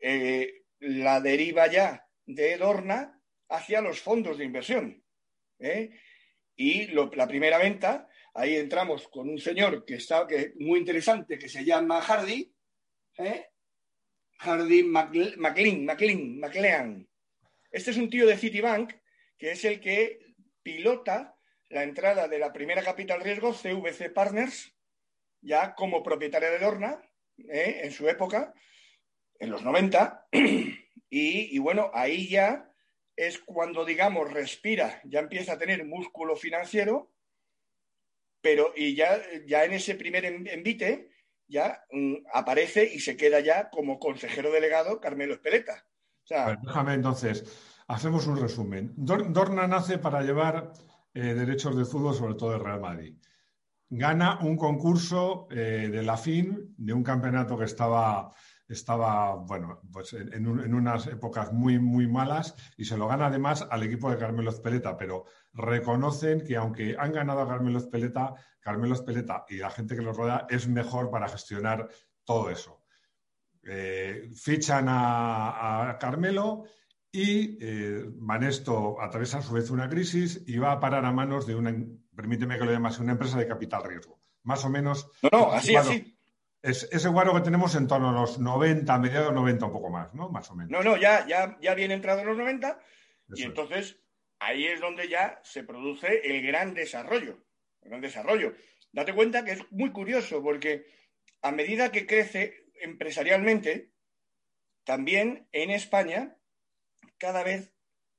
eh, 0.00 0.62
la 0.78 1.20
deriva 1.20 1.66
ya 1.66 2.06
de 2.26 2.56
Dorna 2.56 3.20
hacia 3.48 3.80
los 3.80 4.00
fondos 4.00 4.38
de 4.38 4.44
inversión. 4.44 5.04
¿eh? 5.58 5.90
Y 6.56 6.86
la 6.88 7.26
primera 7.26 7.58
venta, 7.58 8.08
ahí 8.34 8.56
entramos 8.56 9.08
con 9.08 9.28
un 9.28 9.38
señor 9.38 9.84
que 9.84 9.94
está 9.94 10.26
que, 10.26 10.54
muy 10.58 10.78
interesante, 10.78 11.38
que 11.38 11.48
se 11.48 11.64
llama 11.64 12.00
Hardy, 12.00 12.54
Hardy 14.40 14.84
McLean, 14.84 15.84
McLean, 15.84 16.38
McLean. 16.38 17.08
Este 17.70 17.90
es 17.90 17.98
un 17.98 18.08
tío 18.08 18.26
de 18.26 18.38
Citibank, 18.38 18.94
que 19.36 19.50
es 19.50 19.64
el 19.66 19.80
que 19.80 20.34
pilota 20.62 21.36
la 21.68 21.82
entrada 21.82 22.26
de 22.26 22.38
la 22.38 22.50
primera 22.50 22.82
capital 22.82 23.20
riesgo, 23.20 23.52
CVC 23.52 24.10
Partners, 24.14 24.74
ya 25.42 25.74
como 25.74 26.02
propietaria 26.02 26.50
de 26.50 26.58
Dorna 26.58 27.02
¿eh? 27.36 27.82
en 27.84 27.92
su 27.92 28.08
época, 28.08 28.54
en 29.38 29.50
los 29.50 29.62
90, 29.62 30.28
y, 31.10 31.58
bueno, 31.58 31.90
ahí 31.92 32.26
ya 32.28 32.72
es 33.16 33.38
cuando, 33.40 33.84
digamos, 33.84 34.32
respira, 34.32 35.02
ya 35.04 35.20
empieza 35.20 35.52
a 35.52 35.58
tener 35.58 35.84
músculo 35.84 36.34
financiero, 36.34 37.12
pero 38.40 38.72
y 38.74 38.94
ya, 38.94 39.20
ya 39.44 39.64
en 39.64 39.74
ese 39.74 39.96
primer 39.96 40.24
envite 40.24 41.10
ya 41.50 41.84
mm, 41.90 42.14
aparece 42.32 42.84
y 42.84 43.00
se 43.00 43.16
queda 43.16 43.40
ya 43.40 43.68
como 43.68 43.98
consejero 43.98 44.50
delegado 44.50 45.00
Carmelo 45.00 45.34
Espeleta. 45.34 45.84
déjame 46.62 46.94
entonces, 46.94 47.44
hacemos 47.88 48.26
un 48.26 48.40
resumen. 48.40 48.94
Dorna 48.96 49.66
nace 49.66 49.98
para 49.98 50.22
llevar 50.22 50.72
eh, 51.12 51.34
derechos 51.34 51.76
de 51.76 51.84
fútbol, 51.84 52.14
sobre 52.14 52.34
todo 52.34 52.52
de 52.52 52.58
Real 52.58 52.80
Madrid 52.80 53.14
gana 53.90 54.38
un 54.40 54.56
concurso 54.56 55.48
eh, 55.50 55.88
de 55.90 56.02
la 56.02 56.16
FIN, 56.16 56.74
de 56.78 56.92
un 56.92 57.02
campeonato 57.02 57.58
que 57.58 57.64
estaba 57.64 58.32
estaba, 58.72 59.34
bueno, 59.34 59.80
pues 59.92 60.12
en, 60.12 60.46
unas 60.46 61.06
épocas 61.06 61.52
muy, 61.52 61.78
muy 61.78 62.06
malas 62.06 62.54
y 62.76 62.84
se 62.84 62.96
lo 62.96 63.08
gana 63.08 63.26
además 63.26 63.66
al 63.70 63.82
equipo 63.82 64.10
de 64.10 64.18
Carmelo 64.18 64.50
Espeleta, 64.50 64.96
pero 64.96 65.24
reconocen 65.52 66.44
que 66.44 66.56
aunque 66.56 66.96
han 66.98 67.12
ganado 67.12 67.40
a 67.40 67.48
Carmelo 67.48 67.78
Espeleta, 67.78 68.34
Carmelo 68.60 68.94
Espeleta 68.94 69.44
y 69.48 69.56
la 69.56 69.70
gente 69.70 69.96
que 69.96 70.02
los 70.02 70.16
rodea 70.16 70.46
es 70.48 70.68
mejor 70.68 71.10
para 71.10 71.28
gestionar 71.28 71.88
todo 72.24 72.50
eso. 72.50 72.84
Eh, 73.62 74.30
fichan 74.34 74.86
a, 74.88 75.96
Carmelo 76.00 76.64
y 77.12 77.58
eh, 77.60 78.08
Manesto 78.18 79.00
atraviesa 79.00 79.38
a 79.38 79.42
su 79.42 79.52
vez 79.52 79.70
una 79.70 79.88
crisis 79.88 80.42
y 80.46 80.58
va 80.58 80.72
a 80.72 80.80
parar 80.80 81.04
a 81.04 81.12
manos 81.12 81.46
de 81.46 81.56
una, 81.56 81.74
permíteme 82.14 82.56
que 82.56 82.64
lo 82.64 82.72
llame 82.72 82.88
una 83.00 83.12
empresa 83.12 83.38
de 83.38 83.48
capital 83.48 83.82
riesgo. 83.82 84.20
Más 84.44 84.64
o 84.64 84.70
menos. 84.70 85.10
No, 85.22 85.30
no, 85.32 85.52
así, 85.52 85.76
así. 85.76 86.19
Es 86.62 86.88
ese 86.92 87.08
guaro 87.08 87.34
que 87.34 87.40
tenemos 87.40 87.74
en 87.74 87.86
torno 87.86 88.10
a 88.10 88.12
los 88.12 88.38
90, 88.38 88.98
mediados 88.98 89.32
90, 89.32 89.66
un 89.66 89.72
poco 89.72 89.90
más, 89.90 90.12
¿no? 90.14 90.28
Más 90.28 90.50
o 90.50 90.54
menos. 90.54 90.70
No, 90.70 90.82
no, 90.82 90.96
ya, 90.96 91.26
ya, 91.26 91.56
ya 91.60 91.74
viene 91.74 91.94
entrado 91.94 92.20
en 92.20 92.26
los 92.26 92.36
90 92.36 92.78
y 93.34 93.44
entonces 93.44 93.98
ahí 94.38 94.66
es 94.66 94.80
donde 94.80 95.08
ya 95.08 95.40
se 95.42 95.62
produce 95.64 96.20
el 96.24 96.42
gran 96.46 96.74
desarrollo. 96.74 97.38
El 97.80 97.90
gran 97.90 98.00
desarrollo. 98.00 98.54
Date 98.92 99.14
cuenta 99.14 99.44
que 99.44 99.52
es 99.52 99.72
muy 99.72 99.90
curioso 99.90 100.42
porque 100.42 100.86
a 101.42 101.52
medida 101.52 101.90
que 101.90 102.06
crece 102.06 102.66
empresarialmente, 102.82 103.90
también 104.84 105.48
en 105.52 105.70
España, 105.70 106.36
cada 107.18 107.42
vez 107.42 107.72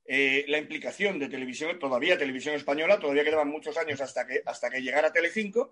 eh, 0.06 0.46
la 0.48 0.58
implicación 0.58 1.20
de 1.20 1.30
televisión, 1.30 1.78
todavía 1.80 2.18
televisión 2.18 2.56
española, 2.56 3.00
todavía 3.00 3.24
quedaban 3.24 3.50
muchos 3.50 3.78
años 3.78 4.02
hasta 4.02 4.26
que, 4.26 4.42
hasta 4.46 4.70
que 4.70 4.82
llegara 4.82 5.14
Telecinco, 5.14 5.72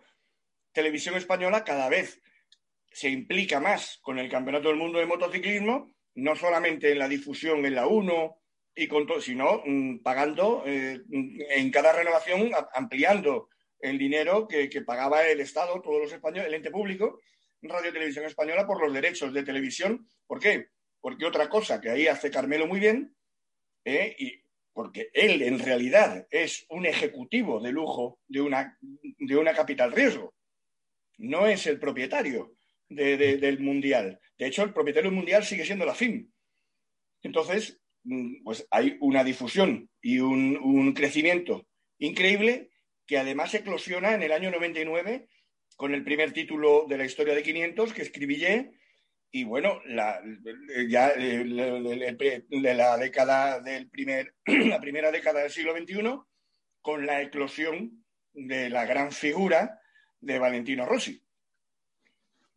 televisión 0.72 1.16
española 1.16 1.64
cada 1.64 1.90
vez 1.90 2.22
se 2.91 3.10
implica 3.10 3.60
más 3.60 4.00
con 4.01 4.19
el 4.19 4.29
Campeonato 4.29 4.69
del 4.69 4.77
Mundo 4.77 5.00
de 5.00 5.05
Motociclismo, 5.05 5.93
no 6.15 6.36
solamente 6.36 6.91
en 6.91 7.00
la 7.00 7.08
difusión 7.08 7.65
en 7.65 7.75
la 7.75 7.88
1 7.88 8.36
y 8.75 8.88
con 8.88 9.05
todo, 9.05 9.22
sino 9.22 9.62
mm, 9.65 10.00
pagando 10.00 10.63
eh, 10.65 11.01
en 11.10 11.72
cada 11.72 11.93
renovación, 11.93 12.51
ampliando 12.74 13.50
el 13.79 13.98
dinero 13.98 14.48
que, 14.48 14.69
pagaba 14.81 15.25
el 15.27 15.39
Estado, 15.39 15.81
todos 15.81 16.01
los 16.01 16.12
españoles, 16.12 16.48
el 16.48 16.55
ente 16.55 16.72
público, 16.72 17.19
Radio 17.62 17.93
Televisión 17.93 18.25
Española, 18.25 18.65
por 18.65 18.81
los 18.81 18.93
derechos 18.93 19.34
de 19.34 19.43
televisión. 19.43 20.08
¿Por 20.27 20.39
qué? 20.39 20.67
Porque 21.00 21.25
otra 21.25 21.50
cosa 21.50 21.79
que 21.79 21.89
ahí 21.89 22.08
hace 22.08 22.29
Carmelo 22.29 22.67
muy 22.67 22.79
bien, 22.79 23.15
eh, 23.86 24.15
y 24.17 24.43
porque 24.74 25.10
él 25.13 25.41
en 25.41 25.60
realidad 25.60 26.27
es 26.29 26.65
un 26.69 26.86
ejecutivo 26.86 27.60
de 27.60 27.72
lujo 27.72 28.19
de 28.27 28.41
una, 28.41 28.77
de 28.81 29.36
una 29.36 29.53
capital 29.53 29.91
riesgo, 29.91 30.34
no 31.17 31.48
es 31.48 31.67
el 31.67 31.79
propietario 31.79 32.53
del 32.89 33.60
Mundial. 33.60 34.19
De 34.38 34.48
hecho, 34.48 34.63
el 34.63 34.74
propietario 34.74 35.12
Mundial 35.12 35.43
sigue 35.43 35.65
siendo 35.65 35.86
la 35.86 35.96
FIM. 35.96 36.29
Entonces, 37.22 37.81
mm, 38.03 38.43
pues 38.43 38.67
hay 38.72 38.98
una 39.01 39.24
difusión 39.24 39.89
y 40.01 40.19
un, 40.19 40.93
crecimiento 40.93 41.67
increíble 42.00 42.69
que 43.05 43.17
además 43.17 43.53
eclosiona 43.53 44.13
en 44.13 44.24
el 44.24 44.31
año 44.31 44.51
99 44.51 45.27
con 45.75 45.93
el 45.93 46.03
primer 46.03 46.34
título 46.34 46.86
de 46.88 46.98
la 46.98 47.05
historia 47.05 47.36
de 47.36 47.43
500 47.43 47.93
que 47.93 48.01
escribí 48.01 48.41
y 49.31 49.43
bueno, 49.43 49.81
la, 49.86 50.22
ya 50.88 51.13
de 51.13 52.74
la 52.74 52.98
década 52.98 53.60
del 53.60 53.88
primer, 53.89 54.34
la 54.46 54.79
primera 54.79 55.12
década 55.12 55.41
del 55.41 55.51
siglo 55.51 55.77
XXI, 55.77 56.19
con 56.81 57.05
la 57.05 57.22
eclosión 57.22 58.03
de 58.34 58.69
la 58.69 58.86
gran 58.86 59.12
figura 59.12 59.79
de 60.19 60.39
Valentino 60.39 60.86
Rossi. 60.86 61.22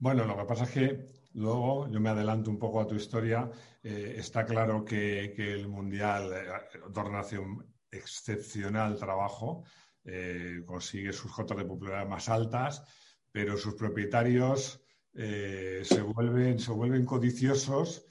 Bueno, 0.03 0.25
lo 0.25 0.37
que 0.37 0.45
pasa 0.47 0.65
es 0.65 0.71
que 0.71 1.07
luego, 1.35 1.89
yo 1.89 2.01
me 2.01 2.09
adelanto 2.09 2.51
un 2.51 2.59
poco 2.59 2.81
a 2.81 2.89
tu 2.89 2.97
historia, 2.97 3.49
eh, 3.85 4.17
está 4.19 4.45
claro 4.45 4.85
que, 4.85 5.33
el 5.37 5.69
Mundial 5.69 6.33
eh, 6.33 7.17
hace 7.17 7.39
un 7.39 7.65
excepcional 7.89 8.99
trabajo, 8.99 9.63
eh, 10.05 10.65
consigue 10.67 11.13
sus 11.13 11.31
cotas 11.31 11.57
de 11.57 11.67
popularidad 11.67 12.09
más 12.09 12.29
altas, 12.29 12.83
pero 13.31 13.57
sus 13.57 13.77
propietarios 13.77 14.85
eh, 15.15 15.83
se, 15.85 16.03
vuelven, 16.03 16.59
se 16.59 16.73
vuelven 16.73 17.07
codiciosos 17.07 18.05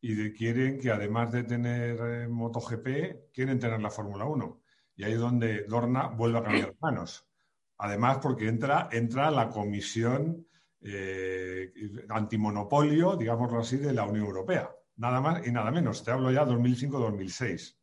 y 0.00 0.32
quieren 0.32 0.78
que 0.80 0.90
además 0.92 1.30
de 1.30 1.44
tener 1.44 2.26
MotoGP, 2.26 3.32
quieren 3.34 3.58
tener 3.58 3.82
la 3.82 3.90
Fórmula 3.90 4.24
1. 4.24 4.62
Y 4.96 5.04
ahí 5.04 5.12
es 5.12 5.20
donde 5.20 5.64
Dorna 5.64 6.06
vuelve 6.06 6.38
a 6.38 6.42
cambiar 6.42 6.74
manos. 6.80 7.28
Además, 7.76 8.20
porque 8.22 8.48
entra, 8.48 8.88
entra 8.92 9.30
la 9.30 9.50
comisión 9.50 10.46
eh, 10.84 11.72
antimonopolio, 12.10 13.16
digámoslo 13.16 13.60
así, 13.60 13.78
de 13.78 13.92
la 13.92 14.04
Unión 14.04 14.26
Europea. 14.26 14.70
Nada 14.96 15.20
más 15.20 15.46
y 15.46 15.50
nada 15.50 15.70
menos. 15.70 16.04
Te 16.04 16.10
hablo 16.10 16.30
ya 16.30 16.44
2005-2006. 16.44 17.76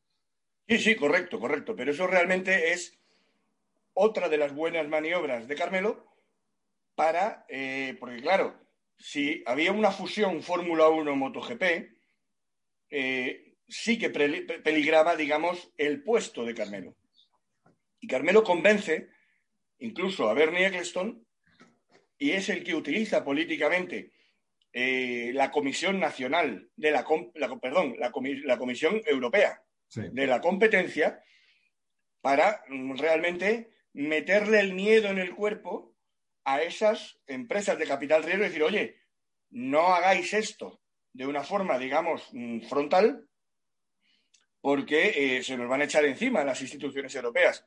Sí, 0.67 0.77
sí, 0.77 0.95
correcto, 0.95 1.39
correcto. 1.39 1.75
Pero 1.75 1.91
eso 1.91 2.07
realmente 2.07 2.71
es 2.71 2.99
otra 3.93 4.29
de 4.29 4.37
las 4.37 4.53
buenas 4.53 4.87
maniobras 4.87 5.47
de 5.47 5.55
Carmelo 5.55 6.05
para, 6.95 7.45
eh, 7.49 7.97
porque 7.99 8.21
claro, 8.21 8.55
si 8.97 9.43
había 9.45 9.71
una 9.71 9.91
fusión 9.91 10.43
Fórmula 10.43 10.87
1 10.87 11.15
MotoGP, 11.15 11.63
eh, 12.91 13.55
sí 13.67 13.97
que 13.97 14.09
peligraba, 14.09 15.15
digamos, 15.15 15.73
el 15.77 16.03
puesto 16.03 16.45
de 16.45 16.53
Carmelo. 16.53 16.95
Y 17.99 18.07
Carmelo 18.07 18.43
convence 18.43 19.09
incluso 19.79 20.29
a 20.29 20.33
Bernie 20.33 20.67
Eccleston 20.67 21.25
y 22.21 22.33
es 22.33 22.49
el 22.49 22.63
que 22.63 22.75
utiliza 22.75 23.23
políticamente 23.23 24.11
eh, 24.71 25.31
la 25.33 25.49
Comisión 25.49 25.99
Nacional 25.99 26.69
de 26.75 26.91
la, 26.91 27.03
perdón, 27.59 27.95
la, 27.97 28.11
Comisión 28.59 29.01
Europea 29.07 29.59
de 29.95 30.27
la 30.27 30.39
Competencia 30.39 31.19
para 32.21 32.63
realmente 32.69 33.71
meterle 33.93 34.59
el 34.59 34.75
miedo 34.75 35.09
en 35.09 35.17
el 35.17 35.33
cuerpo 35.33 35.95
a 36.43 36.61
esas 36.61 37.17
empresas 37.25 37.79
de 37.79 37.87
capital 37.87 38.21
riesgo 38.21 38.43
y 38.43 38.47
decir, 38.49 38.63
oye, 38.63 38.97
no 39.49 39.87
hagáis 39.95 40.31
esto 40.35 40.79
de 41.13 41.25
una 41.25 41.43
forma, 41.43 41.79
digamos, 41.79 42.29
mm, 42.33 42.61
frontal, 42.69 43.27
porque 44.61 45.37
eh, 45.37 45.43
se 45.43 45.57
nos 45.57 45.67
van 45.67 45.81
a 45.81 45.85
echar 45.85 46.05
encima 46.05 46.43
las 46.43 46.61
instituciones 46.61 47.15
europeas. 47.15 47.65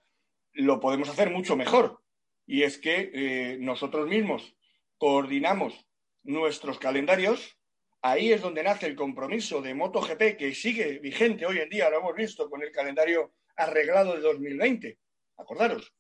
Lo 0.53 0.79
podemos 0.79 1.09
hacer 1.09 1.31
mucho 1.31 1.57
mejor 1.57 2.04
y 2.47 2.63
es 2.63 2.79
que 2.79 3.11
eh, 3.15 3.57
nosotros 3.59 4.09
mismos 4.09 4.57
coordinamos 4.99 5.87
nuestros 6.23 6.79
calendarios. 6.79 7.59
Ahí 8.03 8.33
es 8.33 8.43
donde 8.43 8.63
nace 8.63 8.87
el 8.87 8.97
compromiso 8.97 9.63
de 9.63 9.75
MotoGP, 9.75 10.37
que 10.37 10.55
sigue 10.55 10.99
vigente 10.99 11.47
hoy 11.47 11.59
en 11.59 11.71
día, 11.71 11.89
lo 11.89 11.99
hemos 11.99 12.15
visto 12.15 12.51
con 12.51 12.63
el 12.63 12.71
calendario 12.71 13.35
arreglado 13.57 14.15
de 14.15 14.21
2020. 14.21 14.99
Acordaros. 15.39 15.95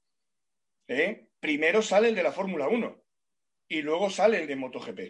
¿eh? 0.89 1.29
Primero 1.41 1.83
sale 1.83 2.09
el 2.09 2.15
de 2.15 2.23
la 2.23 2.33
Fórmula 2.33 2.69
1 2.69 3.03
y 3.69 3.83
luego 3.83 4.11
sale 4.11 4.41
el 4.41 4.47
de 4.47 4.57
MotoGP. 4.57 5.01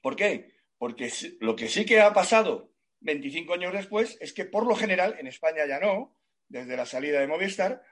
¿Por 0.00 0.16
qué? 0.16 0.54
Porque 0.78 1.10
lo 1.40 1.54
que 1.54 1.68
sí 1.68 1.84
que 1.84 2.00
ha 2.00 2.12
pasado 2.12 2.72
25 3.00 3.54
años 3.54 3.72
después 3.72 4.16
es 4.20 4.32
que 4.32 4.46
por 4.46 4.66
lo 4.66 4.74
general, 4.74 5.16
en 5.18 5.26
España 5.26 5.66
ya 5.66 5.78
no, 5.78 6.16
desde 6.48 6.76
la 6.76 6.86
salida 6.86 7.20
de 7.20 7.28
Movistar, 7.28 7.82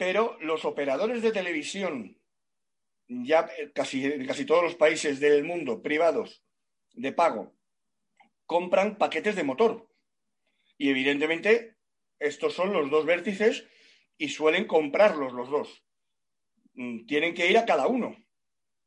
pero 0.00 0.38
los 0.40 0.64
operadores 0.64 1.20
de 1.20 1.30
televisión, 1.30 2.16
ya 3.06 3.46
casi 3.74 4.06
en 4.06 4.24
casi 4.24 4.46
todos 4.46 4.62
los 4.62 4.74
países 4.74 5.20
del 5.20 5.44
mundo 5.44 5.82
privados 5.82 6.42
de 6.94 7.12
pago, 7.12 7.54
compran 8.46 8.96
paquetes 8.96 9.36
de 9.36 9.44
motor. 9.44 9.90
Y 10.78 10.88
evidentemente 10.88 11.76
estos 12.18 12.54
son 12.54 12.72
los 12.72 12.88
dos 12.88 13.04
vértices 13.04 13.66
y 14.16 14.30
suelen 14.30 14.66
comprarlos 14.66 15.34
los 15.34 15.50
dos. 15.50 15.84
Mm, 16.72 17.04
tienen 17.04 17.34
que 17.34 17.50
ir 17.50 17.58
a 17.58 17.66
cada 17.66 17.86
uno. 17.86 18.16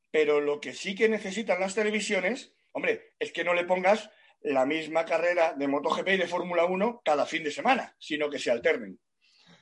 Pero 0.10 0.42
lo 0.42 0.60
que 0.60 0.74
sí 0.74 0.96
que 0.96 1.10
necesitan 1.10 1.60
las 1.60 1.76
televisiones, 1.76 2.56
hombre, 2.72 3.14
es 3.20 3.32
que 3.32 3.44
no 3.44 3.54
le 3.54 3.66
pongas 3.66 4.10
la 4.42 4.66
misma 4.66 5.06
carrera 5.06 5.54
de 5.54 5.68
MotoGP 5.68 6.08
y 6.08 6.18
de 6.18 6.28
Fórmula 6.28 6.66
1 6.66 7.04
cada 7.06 7.28
fin 7.28 7.44
de 7.44 7.52
semana, 7.52 7.96
sino 8.00 8.32
que 8.32 8.40
se 8.40 8.50
alternen. 8.50 9.00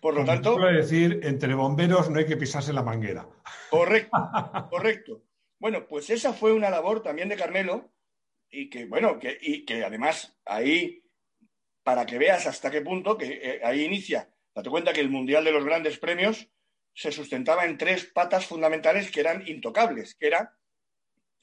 Por 0.01 0.15
lo 0.15 0.25
tanto. 0.25 0.55
Quiero 0.55 0.73
decir, 0.73 1.19
entre 1.23 1.53
bomberos 1.53 2.09
no 2.09 2.17
hay 2.17 2.25
que 2.25 2.35
pisarse 2.35 2.73
la 2.73 2.81
manguera. 2.81 3.27
Correcto, 3.69 4.17
correcto. 4.69 5.23
Bueno, 5.59 5.87
pues 5.87 6.09
esa 6.09 6.33
fue 6.33 6.51
una 6.53 6.71
labor 6.71 7.03
también 7.03 7.29
de 7.29 7.37
Carmelo 7.37 7.93
y 8.49 8.67
que, 8.67 8.85
bueno, 8.85 9.19
que, 9.19 9.37
y 9.39 9.63
que 9.63 9.85
además 9.85 10.35
ahí, 10.45 11.03
para 11.83 12.07
que 12.07 12.17
veas 12.17 12.47
hasta 12.47 12.71
qué 12.71 12.81
punto, 12.81 13.15
que 13.15 13.27
eh, 13.27 13.61
ahí 13.63 13.83
inicia, 13.83 14.27
date 14.55 14.71
cuenta 14.71 14.91
que 14.91 15.01
el 15.01 15.11
Mundial 15.11 15.43
de 15.45 15.51
los 15.51 15.63
Grandes 15.63 15.99
Premios 15.99 16.49
se 16.95 17.11
sustentaba 17.11 17.65
en 17.65 17.77
tres 17.77 18.05
patas 18.05 18.47
fundamentales 18.47 19.11
que 19.11 19.19
eran 19.19 19.47
intocables, 19.47 20.15
que 20.15 20.27
eran 20.27 20.49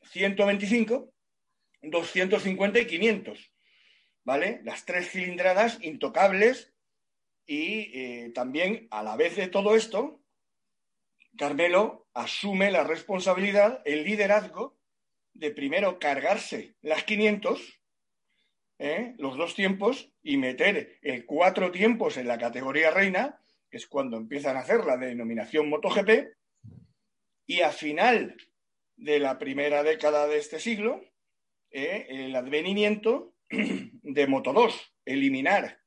125, 0.02 1.12
250 1.82 2.78
y 2.80 2.86
500. 2.86 3.52
¿Vale? 4.24 4.60
Las 4.64 4.84
tres 4.84 5.10
cilindradas 5.10 5.78
intocables 5.80 6.74
y 7.48 7.90
eh, 7.94 8.30
también, 8.34 8.88
a 8.90 9.02
la 9.02 9.16
vez 9.16 9.34
de 9.34 9.48
todo 9.48 9.74
esto, 9.74 10.20
Carmelo 11.38 12.06
asume 12.12 12.70
la 12.70 12.84
responsabilidad, 12.84 13.80
el 13.86 14.04
liderazgo 14.04 14.78
de 15.32 15.50
primero 15.50 15.98
cargarse 15.98 16.76
las 16.82 17.04
500, 17.04 17.80
¿eh? 18.80 19.14
los 19.16 19.38
dos 19.38 19.54
tiempos, 19.54 20.12
y 20.22 20.36
meter 20.36 20.98
el 21.00 21.24
cuatro 21.24 21.72
tiempos 21.72 22.18
en 22.18 22.28
la 22.28 22.36
categoría 22.36 22.90
reina, 22.90 23.40
que 23.70 23.78
es 23.78 23.86
cuando 23.86 24.18
empiezan 24.18 24.58
a 24.58 24.60
hacer 24.60 24.84
la 24.84 24.98
denominación 24.98 25.70
MotoGP, 25.70 26.34
y 27.46 27.62
a 27.62 27.70
final 27.70 28.36
de 28.96 29.20
la 29.20 29.38
primera 29.38 29.82
década 29.82 30.26
de 30.26 30.36
este 30.36 30.60
siglo, 30.60 31.00
¿eh? 31.70 32.08
el 32.10 32.36
advenimiento 32.36 33.32
de 33.48 34.26
Moto 34.26 34.52
2, 34.52 34.94
eliminar 35.06 35.80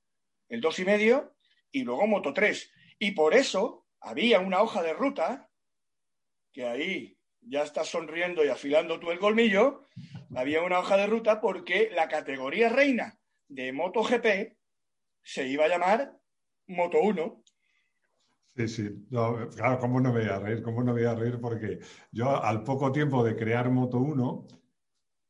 el 0.49 0.59
dos 0.59 0.79
y 0.79 0.85
medio 0.85 1.35
y 1.71 1.83
luego 1.83 2.07
Moto 2.07 2.33
3. 2.33 2.71
Y 2.99 3.11
por 3.11 3.33
eso 3.33 3.87
había 3.99 4.39
una 4.39 4.61
hoja 4.61 4.81
de 4.81 4.93
ruta 4.93 5.49
que 6.51 6.65
ahí 6.65 7.17
ya 7.41 7.63
estás 7.63 7.89
sonriendo 7.89 8.43
y 8.45 8.49
afilando 8.49 8.99
tú 8.99 9.11
el 9.11 9.19
colmillo, 9.19 9.87
había 10.35 10.61
una 10.61 10.79
hoja 10.79 10.97
de 10.97 11.07
ruta 11.07 11.41
porque 11.41 11.89
la 11.91 12.07
categoría 12.07 12.69
reina 12.69 13.19
de 13.47 13.71
MotoGP 13.73 14.57
se 15.23 15.47
iba 15.47 15.65
a 15.65 15.69
llamar 15.69 16.17
Moto 16.67 16.99
1. 17.01 17.43
Sí, 18.57 18.67
sí, 18.67 18.89
claro, 19.09 19.79
¿cómo 19.79 19.99
no 20.01 20.11
me 20.11 20.21
voy 20.21 20.29
a 20.29 20.39
reír? 20.39 20.61
¿Cómo 20.61 20.83
no 20.83 20.91
voy 20.91 21.05
a 21.05 21.15
reír? 21.15 21.39
Porque 21.39 21.79
yo 22.11 22.43
al 22.43 22.63
poco 22.63 22.91
tiempo 22.91 23.23
de 23.23 23.35
crear 23.35 23.69
Moto 23.69 23.97
1, 23.97 24.47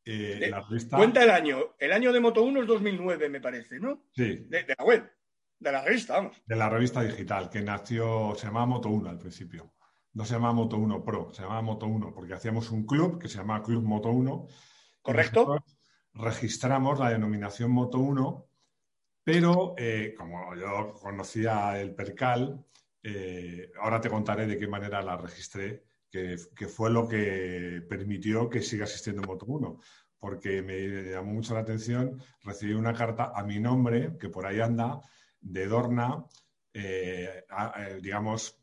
eh, 0.06 0.48
la 0.50 0.62
revista... 0.62 0.98
Cuenta 0.98 1.24
el 1.24 1.30
año, 1.30 1.76
el 1.78 1.92
año 1.94 2.12
de 2.12 2.20
Moto 2.20 2.44
1 2.44 2.62
es 2.62 2.68
2009, 2.68 3.30
me 3.30 3.40
parece, 3.40 3.80
¿no? 3.80 4.06
Sí. 4.16 4.46
De, 4.48 4.64
de 4.64 4.76
la 4.78 4.84
web, 4.84 5.10
de 5.62 5.72
la 5.72 5.82
revista, 5.82 6.16
vamos. 6.16 6.42
De 6.46 6.56
la 6.58 6.70
revista 6.70 7.02
digital, 7.02 7.50
que 7.50 7.62
nació, 7.62 8.36
se 8.36 8.48
llamaba 8.48 8.66
Moto 8.66 8.90
1 8.90 9.10
al 9.10 9.18
principio 9.18 9.72
no 10.14 10.26
se 10.26 10.34
llama 10.34 10.54
Moto 10.54 10.78
1 10.78 11.04
Pro, 11.04 11.32
se 11.34 11.44
llama 11.44 11.62
Moto 11.62 11.88
1 11.88 12.14
porque 12.14 12.34
hacíamos 12.34 12.70
un 12.72 12.86
club 12.86 13.20
que 13.20 13.30
se 13.30 13.38
llama 13.38 13.64
Club 13.64 13.84
Moto 13.84 14.10
1. 14.10 14.48
Correcto. 15.02 15.64
Registramos 16.14 17.00
la 17.00 17.10
denominación 17.10 17.72
Moto 17.72 18.00
1, 18.00 18.46
pero 19.24 19.74
eh, 19.78 20.14
como 20.18 20.54
yo 20.56 20.94
conocía 21.02 21.80
el 21.80 21.96
percal, 21.96 22.66
eh, 23.02 23.72
ahora 23.80 24.02
te 24.02 24.10
contaré 24.10 24.46
de 24.46 24.58
qué 24.58 24.68
manera 24.68 25.02
la 25.02 25.16
registré, 25.16 25.86
que, 26.10 26.38
fue 26.68 26.90
lo 26.90 27.08
que 27.08 27.82
permitió 27.88 28.50
que 28.50 28.62
siga 28.62 28.84
existiendo 28.84 29.22
Moto 29.22 29.46
1 29.46 29.80
porque 30.20 30.62
me 30.62 31.10
llamó 31.10 31.34
mucho 31.34 31.56
la 31.56 31.62
atención, 31.62 32.22
recibí 32.44 32.74
una 32.74 32.94
carta 32.94 33.32
a 33.34 33.44
mi 33.44 33.60
nombre, 33.60 34.18
que 34.20 34.30
por 34.30 34.46
ahí 34.46 34.60
anda, 34.60 35.02
de 35.42 35.68
Dorna, 35.68 36.26
eh, 36.74 37.44
digamos, 38.02 38.62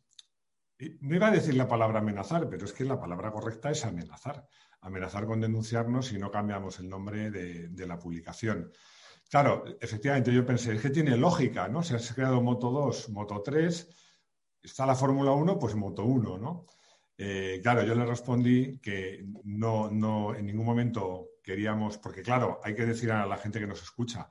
no 1.00 1.16
iba 1.16 1.28
a 1.28 1.32
decir 1.32 1.54
la 1.54 1.68
palabra 1.68 1.98
amenazar, 1.98 2.48
pero 2.48 2.64
es 2.64 2.72
que 2.72 2.84
la 2.84 3.00
palabra 3.00 3.32
correcta 3.32 3.70
es 3.70 3.84
amenazar. 3.84 4.46
Amenazar 4.80 5.26
con 5.26 5.40
denunciarnos 5.40 6.06
si 6.06 6.18
no 6.18 6.30
cambiamos 6.30 6.78
el 6.78 6.88
nombre 6.88 7.30
de, 7.30 7.86
la 7.86 7.98
publicación. 7.98 8.70
Claro, 9.28 9.64
efectivamente 9.80 10.32
yo 10.32 10.46
pensé, 10.46 10.74
es 10.74 10.80
que 10.80 10.90
tiene 10.90 11.16
lógica, 11.16 11.68
¿no? 11.68 11.82
Si 11.82 11.94
has 11.94 12.12
creado 12.14 12.40
Moto 12.40 12.70
2, 12.70 13.10
Moto 13.10 13.42
3, 13.42 13.88
está 14.62 14.86
la 14.86 14.94
Fórmula 14.94 15.32
1, 15.32 15.58
pues 15.58 15.74
Moto 15.74 16.04
1, 16.04 16.38
¿no? 16.38 16.66
Eh, 17.16 17.58
claro, 17.60 17.82
yo 17.82 17.96
le 17.96 18.06
respondí 18.06 18.78
que 18.78 19.26
no, 19.42 19.90
no, 19.90 20.34
en 20.36 20.46
ningún 20.46 20.64
momento 20.64 21.30
queríamos, 21.42 21.98
porque 21.98 22.22
claro, 22.22 22.60
hay 22.62 22.76
que 22.76 22.86
decir 22.86 23.10
a 23.10 23.26
la 23.26 23.36
gente 23.36 23.58
que 23.58 23.66
nos 23.66 23.82
escucha, 23.82 24.28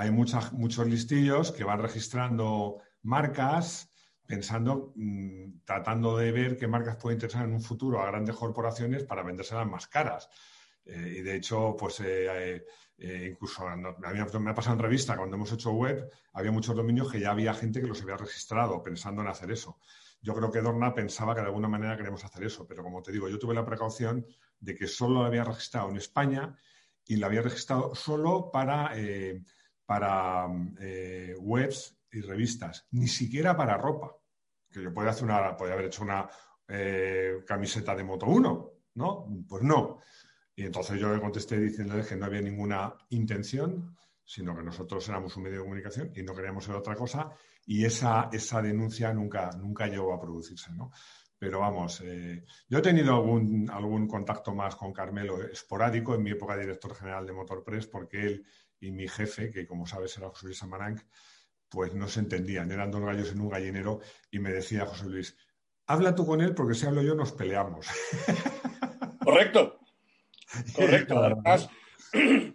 hay 0.00 0.10
muchos 0.10 0.86
listillos 0.86 1.52
que 1.52 1.62
van 1.62 1.78
registrando 1.78 2.78
marcas, 3.02 3.92
pensando, 4.26 4.94
mm, 4.96 5.60
tratando 5.66 6.16
de 6.16 6.32
ver 6.32 6.56
qué 6.56 6.66
marcas 6.66 6.96
pueden 6.96 7.16
interesar 7.16 7.44
en 7.44 7.52
un 7.52 7.60
futuro 7.60 8.00
a 8.00 8.06
grandes 8.06 8.34
corporaciones 8.34 9.04
para 9.04 9.22
vendérselas 9.22 9.66
más 9.66 9.88
caras. 9.88 10.30
Eh, 10.86 11.16
y 11.18 11.20
de 11.20 11.36
hecho, 11.36 11.76
pues 11.78 12.00
eh, 12.00 12.64
eh, 12.96 13.28
incluso 13.30 13.66
me 14.40 14.50
ha 14.50 14.54
pasado 14.54 14.76
en 14.76 14.82
revista, 14.82 15.18
cuando 15.18 15.36
hemos 15.36 15.52
hecho 15.52 15.72
web, 15.72 16.10
había 16.32 16.50
muchos 16.50 16.74
dominios 16.74 17.12
que 17.12 17.20
ya 17.20 17.32
había 17.32 17.52
gente 17.52 17.82
que 17.82 17.86
los 17.86 18.00
había 18.00 18.16
registrado 18.16 18.82
pensando 18.82 19.20
en 19.20 19.28
hacer 19.28 19.50
eso. 19.50 19.80
Yo 20.22 20.34
creo 20.34 20.50
que 20.50 20.62
Dorna 20.62 20.94
pensaba 20.94 21.34
que 21.34 21.42
de 21.42 21.48
alguna 21.48 21.68
manera 21.68 21.98
queremos 21.98 22.24
hacer 22.24 22.44
eso, 22.44 22.66
pero 22.66 22.82
como 22.82 23.02
te 23.02 23.12
digo, 23.12 23.28
yo 23.28 23.38
tuve 23.38 23.52
la 23.54 23.66
precaución 23.66 24.24
de 24.60 24.74
que 24.74 24.86
solo 24.86 25.20
lo 25.20 25.26
había 25.26 25.44
registrado 25.44 25.90
en 25.90 25.98
España 25.98 26.56
y 27.04 27.16
lo 27.16 27.26
había 27.26 27.42
registrado 27.42 27.94
solo 27.94 28.50
para, 28.50 28.94
para 29.90 30.46
webs 31.40 31.98
y 32.12 32.20
revistas, 32.20 32.86
ni 32.92 33.08
siquiera 33.08 33.56
para 33.56 33.76
ropa 33.76 34.16
que 34.70 34.84
yo 34.84 34.94
podía, 34.94 35.10
hacer 35.10 35.24
una, 35.24 35.38
haber 35.48 35.86
hecho 35.86 36.04
una 36.04 36.28
eh, 36.68 37.42
camiseta 37.44 37.96
de 37.96 38.04
Moto 38.04 38.26
1, 38.26 38.72
¿no? 38.94 39.26
Pues 39.48 39.64
no. 39.64 39.98
Y 40.54 40.62
entonces 40.62 41.00
yo 41.00 41.12
le 41.12 41.20
contesté 41.20 41.58
diciéndole 41.58 42.04
que 42.04 42.14
no 42.14 42.26
había 42.26 42.40
ninguna 42.40 42.94
intención, 43.08 43.96
sino 44.24 44.54
que 44.54 44.62
nosotros 44.62 45.08
éramos 45.08 45.36
un 45.36 45.42
medio 45.42 45.58
de 45.58 45.64
comunicación 45.64 46.12
y 46.14 46.22
no 46.22 46.36
queríamos 46.36 46.64
ser 46.64 46.76
otra 46.76 46.94
cosa. 46.94 47.32
Y 47.66 47.84
esa, 47.84 48.28
esa 48.32 48.62
denuncia 48.62 49.12
nunca, 49.12 49.50
nunca 49.58 49.88
llegó 49.88 50.14
a 50.14 50.20
producirse, 50.20 50.72
¿no? 50.72 50.92
Pero 51.36 51.58
vamos, 51.58 52.00
eh, 52.04 52.44
yo 52.68 52.78
he 52.78 52.82
tenido 52.82 53.16
algún, 53.16 53.68
algún 53.70 54.06
contacto 54.06 54.54
más 54.54 54.76
con 54.76 54.92
Carmelo 54.92 55.42
esporádico 55.42 56.14
en 56.14 56.22
mi 56.22 56.30
época 56.30 56.54
de 56.54 56.60
director 56.60 56.94
general 56.94 57.26
de 57.26 57.32
Motorpress, 57.32 57.88
porque 57.88 58.20
él 58.20 58.46
y 58.80 58.90
mi 58.90 59.06
jefe, 59.06 59.50
que 59.50 59.66
como 59.66 59.86
sabes 59.86 60.16
era 60.16 60.28
José 60.28 60.46
Luis 60.46 60.62
Amaranc, 60.62 61.00
pues 61.68 61.94
no 61.94 62.08
se 62.08 62.20
entendían, 62.20 62.72
eran 62.72 62.90
dos 62.90 63.02
gallos 63.02 63.30
en 63.30 63.40
un 63.40 63.50
gallinero 63.50 64.00
y 64.30 64.38
me 64.40 64.50
decía 64.50 64.86
José 64.86 65.04
Luis, 65.06 65.36
habla 65.86 66.14
tú 66.14 66.26
con 66.26 66.40
él 66.40 66.54
porque 66.54 66.74
si 66.74 66.86
hablo 66.86 67.02
yo 67.02 67.14
nos 67.14 67.32
peleamos. 67.32 67.86
Correcto, 69.22 69.78
correcto. 70.74 71.38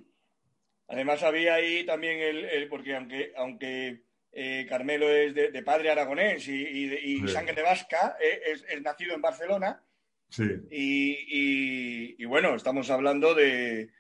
Además, 0.88 1.24
había 1.24 1.54
ahí 1.54 1.86
también 1.86 2.20
el, 2.20 2.68
porque 2.68 2.96
aunque, 2.96 3.34
aunque 3.38 4.04
eh, 4.32 4.66
Carmelo 4.68 5.08
es 5.08 5.34
de, 5.36 5.64
padre 5.64 5.92
aragonés 5.92 6.48
y, 6.48 7.26
sangre 7.28 7.54
de 7.54 7.62
vasca, 7.62 8.18
eh, 8.20 8.42
es, 8.68 8.82
nacido 8.82 9.14
en 9.14 9.22
Barcelona. 9.22 9.82
Sí. 10.28 10.44
y 10.72 12.26
bueno, 12.26 12.56
estamos 12.56 12.90
hablando 12.90 13.36
de, 13.36 13.92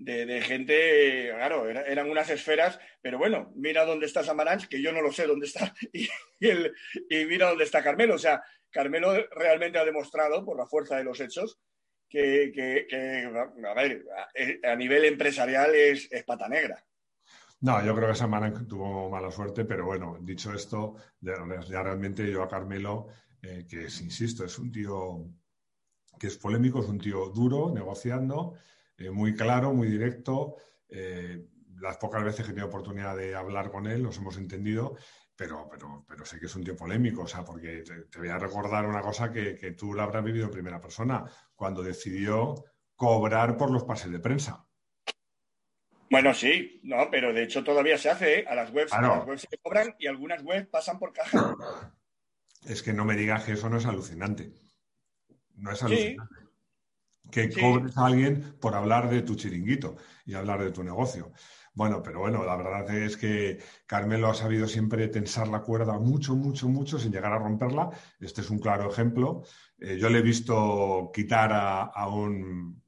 de, 0.00 0.40
gente, 0.40 1.30
claro, 1.34 1.68
eran 1.68 2.10
unas 2.10 2.30
esferas, 2.30 2.78
pero 3.02 3.18
bueno, 3.18 3.52
mira 3.54 3.84
dónde 3.84 4.06
está 4.06 4.24
Samaranch, 4.24 4.66
que 4.66 4.80
yo 4.80 4.92
no 4.92 5.02
lo 5.02 5.12
sé 5.12 5.26
dónde 5.26 5.46
está, 5.46 5.74
y, 5.92 6.08
mira 7.26 7.48
dónde 7.48 7.64
está 7.64 7.82
Carmelo. 7.82 8.14
O 8.14 8.18
sea, 8.18 8.42
Carmelo 8.70 9.12
realmente 9.30 9.78
ha 9.78 9.84
demostrado, 9.84 10.44
por 10.44 10.56
la 10.56 10.66
fuerza 10.66 10.96
de 10.96 11.04
los 11.04 11.20
hechos, 11.20 11.60
que, 12.08 12.88
a 14.64 14.76
nivel 14.76 15.04
empresarial 15.04 15.74
es, 15.74 16.08
pata 16.26 16.48
negra. 16.48 16.82
No, 17.60 17.84
yo 17.84 17.94
creo 17.94 18.08
que 18.08 18.14
Samaranch 18.14 18.66
tuvo 18.66 19.10
mala 19.10 19.30
suerte, 19.30 19.66
pero 19.66 19.84
bueno, 19.84 20.16
dicho 20.22 20.54
esto, 20.54 20.96
ya, 21.20 21.34
realmente 21.82 22.30
yo 22.30 22.42
a 22.42 22.48
Carmelo, 22.48 23.08
eh, 23.42 23.66
que 23.68 23.84
es, 23.84 24.00
insisto, 24.00 24.46
es 24.46 24.58
un 24.58 24.72
tío 24.72 25.26
que 26.18 26.28
es 26.28 26.38
polémico, 26.38 26.80
es 26.80 26.88
un 26.88 26.98
tío 26.98 27.26
duro, 27.28 27.70
negociando, 27.70 28.54
eh, 29.00 29.10
muy 29.10 29.34
claro, 29.34 29.72
muy 29.72 29.88
directo. 29.88 30.56
Eh, 30.88 31.46
las 31.80 31.96
pocas 31.96 32.22
veces 32.22 32.44
que 32.44 32.52
he 32.52 32.54
tenido 32.54 32.68
oportunidad 32.68 33.16
de 33.16 33.34
hablar 33.34 33.70
con 33.70 33.86
él, 33.86 34.02
nos 34.02 34.18
hemos 34.18 34.36
entendido, 34.36 34.96
pero, 35.34 35.66
pero, 35.70 36.04
pero 36.06 36.26
sé 36.26 36.38
que 36.38 36.44
es 36.46 36.54
un 36.54 36.62
tío 36.62 36.76
polémico, 36.76 37.22
o 37.22 37.26
sea, 37.26 37.42
porque 37.42 37.82
te, 37.82 38.18
voy 38.18 38.28
a 38.28 38.38
recordar 38.38 38.86
una 38.86 39.00
cosa 39.00 39.32
que, 39.32 39.54
tú 39.72 39.94
la 39.94 40.02
habrás 40.02 40.22
vivido 40.22 40.44
en 40.44 40.50
primera 40.50 40.80
persona, 40.80 41.24
cuando 41.54 41.82
decidió 41.82 42.54
cobrar 42.94 43.56
por 43.56 43.70
los 43.70 43.84
pases 43.84 44.12
de 44.12 44.20
prensa. 44.20 44.66
Bueno, 46.10 46.34
sí, 46.34 46.80
no, 46.84 47.08
pero 47.10 47.32
de 47.32 47.44
hecho 47.44 47.64
todavía 47.64 47.96
se 47.96 48.10
hace, 48.10 48.40
¿eh? 48.40 48.44
a 48.46 48.54
las 48.54 48.70
webs, 48.70 48.92
a 48.92 49.00
las 49.00 49.26
webs 49.26 49.46
se 49.48 49.58
cobran 49.58 49.94
y 49.98 50.08
algunas 50.08 50.42
webs 50.42 50.68
pasan 50.68 50.98
por 50.98 51.14
caja. 51.14 51.56
Es 52.66 52.82
que 52.82 52.92
no 52.92 53.06
me 53.06 53.16
digas 53.16 53.44
que 53.44 53.52
eso 53.52 53.70
no 53.70 53.78
es 53.78 53.86
alucinante. 53.86 54.52
No 55.54 55.72
es 55.72 55.82
alucinante 55.82 56.39
que 57.30 57.50
cobres 57.50 57.96
a 57.96 58.06
alguien 58.06 58.56
por 58.60 58.74
hablar 58.74 59.08
de 59.10 59.22
tu 59.22 59.34
chiringuito 59.34 59.96
y 60.24 60.34
hablar 60.34 60.62
de 60.62 60.72
tu 60.72 60.82
negocio. 60.82 61.32
Bueno, 61.72 62.02
pero 62.02 62.20
bueno, 62.20 62.44
la 62.44 62.56
verdad 62.56 62.88
es 62.96 63.16
que 63.16 63.58
Carmelo 63.86 64.28
ha 64.28 64.34
sabido 64.34 64.66
siempre 64.66 65.08
tensar 65.08 65.48
la 65.48 65.62
cuerda 65.62 65.98
mucho, 65.98 66.34
mucho, 66.34 66.68
mucho 66.68 66.98
sin 66.98 67.12
llegar 67.12 67.32
a 67.32 67.38
romperla. 67.38 67.90
Este 68.18 68.40
es 68.40 68.50
un 68.50 68.58
claro 68.58 68.90
ejemplo. 68.90 69.42
Eh, 69.78 69.96
yo 69.98 70.10
le 70.10 70.18
he 70.18 70.22
visto 70.22 71.10
quitar 71.14 71.52
a 71.52 72.08
un 72.08 72.82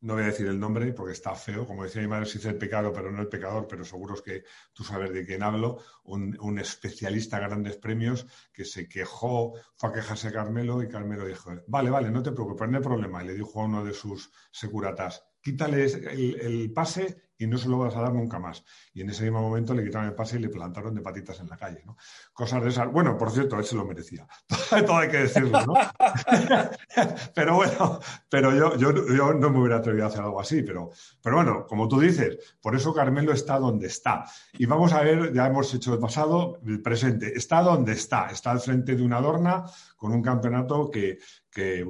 no 0.00 0.14
voy 0.14 0.22
a 0.22 0.26
decir 0.26 0.46
el 0.46 0.60
nombre 0.60 0.92
porque 0.92 1.12
está 1.12 1.34
feo, 1.34 1.66
como 1.66 1.84
decía 1.84 2.02
mi 2.02 2.08
madre, 2.08 2.26
si 2.26 2.38
dice 2.38 2.50
el 2.50 2.58
pecado, 2.58 2.92
pero 2.92 3.10
no 3.10 3.20
el 3.20 3.28
pecador, 3.28 3.66
pero 3.66 3.84
seguro 3.84 4.14
es 4.14 4.22
que 4.22 4.44
tú 4.72 4.84
sabes 4.84 5.12
de 5.12 5.24
quién 5.24 5.42
hablo, 5.42 5.78
un, 6.04 6.58
especialista 6.58 7.36
a 7.36 7.40
grandes 7.40 7.76
premios 7.76 8.26
que 8.52 8.64
se 8.64 8.88
quejó, 8.88 9.54
fue 9.76 9.90
a 9.90 9.92
quejarse 9.92 10.28
a 10.28 10.32
Carmelo 10.32 10.82
y 10.82 10.88
Carmelo 10.88 11.26
dijo, 11.26 11.50
vale, 11.66 11.90
vale, 11.90 12.10
no 12.10 12.22
te 12.22 12.32
preocupes, 12.32 12.68
no 12.68 12.78
hay 12.78 12.82
problema. 12.82 13.22
Y 13.22 13.26
le 13.26 13.34
dijo 13.34 13.60
a 13.60 13.64
uno 13.64 13.84
de 13.84 13.92
sus 13.92 14.30
securatas, 14.52 15.24
quítale 15.40 15.84
el, 15.84 16.72
pase 16.72 17.27
y 17.38 17.46
no 17.46 17.56
se 17.56 17.68
lo 17.68 17.78
vas 17.78 17.94
a 17.96 18.00
dar 18.00 18.12
nunca 18.12 18.38
más. 18.38 18.64
Y 18.92 19.02
en 19.02 19.10
ese 19.10 19.22
mismo 19.22 19.40
momento 19.40 19.72
le 19.72 19.84
quitaron 19.84 20.08
el 20.08 20.14
pase 20.14 20.36
y 20.36 20.40
le 20.40 20.48
plantaron 20.48 20.92
de 20.94 21.00
patitas 21.00 21.38
en 21.38 21.48
la 21.48 21.56
calle. 21.56 21.84
Cosas 22.32 22.62
de 22.64 22.70
esas. 22.70 22.90
Bueno, 22.90 23.16
por 23.16 23.30
cierto, 23.30 23.56
él 23.56 23.64
se 23.64 23.76
lo 23.76 23.84
merecía. 23.84 24.26
Todo 24.86 24.96
hay 24.96 25.08
que 25.08 25.18
decirlo, 25.18 25.64
¿no? 25.64 25.74
pero 27.34 27.54
bueno, 27.54 28.00
pero 28.28 28.52
yo, 28.52 28.76
yo, 28.76 29.32
no 29.34 29.50
me 29.50 29.60
hubiera 29.60 29.76
atrevido 29.76 30.04
a 30.04 30.08
hacer 30.08 30.22
algo 30.22 30.40
así, 30.40 30.62
pero, 30.62 30.90
pero 31.22 31.36
bueno, 31.36 31.66
como 31.66 31.86
tú 31.86 32.00
dices, 32.00 32.56
por 32.60 32.74
eso 32.74 32.92
Carmelo 32.92 33.32
está 33.32 33.58
donde 33.58 33.86
está. 33.86 34.24
Y 34.54 34.66
vamos 34.66 34.92
a 34.92 35.02
ver, 35.02 35.32
ya 35.32 35.46
hemos 35.46 35.72
hecho 35.72 35.94
el 35.94 36.00
pasado, 36.00 36.58
el 36.66 36.82
presente. 36.82 37.32
Está 37.36 37.62
donde 37.62 37.92
está. 37.92 38.26
Está 38.30 38.50
al 38.50 38.60
frente 38.60 38.96
de 38.96 39.02
una 39.02 39.18
Adorna 39.18 39.64
con 39.96 40.12
un 40.12 40.22
campeonato 40.22 40.90
que, 40.90 41.18
que 41.50 41.80
eh, 41.80 41.86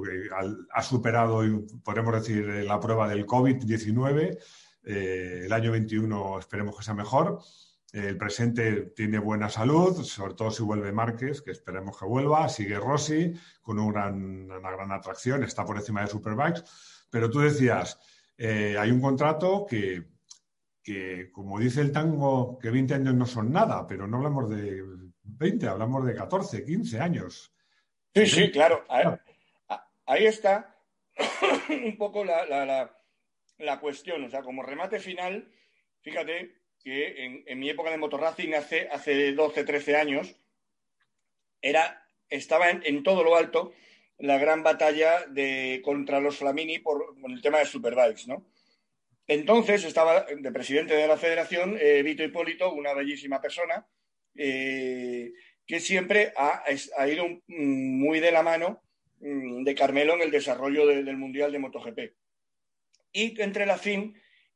ha 0.73 0.83
superado, 0.83 1.41
podemos 1.83 2.13
decir, 2.13 2.45
la 2.45 2.79
prueba 2.79 3.07
del 3.07 3.25
COVID-19 3.25 4.37
eh, 4.91 5.45
el 5.45 5.53
año 5.53 5.71
21 5.71 6.39
esperemos 6.39 6.75
que 6.75 6.83
sea 6.83 6.95
mejor. 6.95 7.39
el 7.93 8.17
presente 8.17 8.87
tiene 8.95 9.19
buena 9.19 9.47
salud, 9.47 10.03
sobre 10.03 10.33
todo 10.33 10.49
si 10.49 10.63
vuelve 10.63 10.91
Márquez, 10.91 11.43
que 11.43 11.51
esperemos 11.51 11.97
que 11.99 12.05
vuelva. 12.05 12.49
Sigue 12.49 12.79
Rossi 12.79 13.33
con 13.61 13.77
una 13.77 14.09
gran 14.09 14.91
atracción, 14.91 15.43
está 15.43 15.63
por 15.63 15.77
encima 15.77 16.01
de 16.01 16.07
Superbikes. 16.07 16.63
Pero 17.11 17.29
tú 17.29 17.39
decías, 17.39 17.99
eh, 18.35 18.77
hay 18.79 18.89
un 18.89 18.99
contrato 18.99 19.67
que, 19.69 20.07
que, 20.81 21.29
como 21.31 21.59
dice 21.59 21.81
el 21.81 21.91
tango, 21.91 22.57
que 22.57 22.71
20 22.71 22.95
años 22.95 23.13
no 23.13 23.27
son 23.27 23.51
nada, 23.51 23.85
pero 23.85 24.07
no 24.07 24.17
hablamos 24.17 24.49
de 24.49 24.83
20, 25.21 25.67
hablamos 25.67 26.03
de 26.03 26.15
14, 26.15 26.65
15 26.65 26.99
años. 26.99 27.53
Sí, 28.15 28.25
sí, 28.25 28.51
claro. 28.51 28.83
Ahí, 30.07 30.25
está 30.25 30.75
un 31.69 31.95
poco 31.95 32.25
la 32.25 32.43
la 32.47 32.98
cuestión. 33.79 34.23
O 34.23 34.29
sea, 34.29 34.41
como 34.41 34.63
remate 34.63 34.99
final, 34.99 35.51
fíjate 36.01 36.55
que 36.83 37.43
en, 37.45 37.59
mi 37.59 37.69
época 37.69 37.91
de 37.91 37.97
motorracing, 37.97 38.55
hace, 38.55 38.87
hace 38.89 39.33
12, 39.33 39.63
13 39.63 39.95
años, 39.95 40.35
era, 41.61 42.05
estaba 42.29 42.69
en, 42.69 43.03
todo 43.03 43.23
lo 43.23 43.35
alto 43.35 43.73
la 44.17 44.37
gran 44.37 44.63
batalla 44.63 45.25
de, 45.27 45.81
contra 45.83 46.19
los 46.19 46.37
Flamini 46.37 46.79
por, 46.79 47.15
el 47.27 47.41
tema 47.41 47.59
de 47.59 47.65
Superbikes, 47.65 48.27
¿no? 48.27 48.45
Entonces 49.27 49.83
estaba 49.83 50.23
de 50.25 50.51
presidente 50.51 50.95
de 50.95 51.07
la 51.07 51.15
federación 51.15 51.77
eh, 51.79 52.01
Vito 52.01 52.23
Hipólito, 52.23 52.73
una 52.73 52.93
bellísima 52.93 53.39
persona, 53.39 53.85
eh, 54.35 55.31
que 55.65 55.79
siempre 55.79 56.33
ha, 56.35 56.63
ido 57.07 57.27
muy 57.47 58.19
de 58.19 58.31
la 58.31 58.41
mano 58.41 58.81
mm, 59.19 59.63
de 59.63 59.75
Carmelo 59.75 60.15
en 60.15 60.21
el 60.21 60.31
desarrollo 60.31 60.87
del 60.87 61.17
Mundial 61.17 61.51
de 61.51 61.59
MotoGP 61.59 61.99
y 63.11 63.39
entre 63.41 63.65
la 63.65 63.77
FIM 63.77 64.13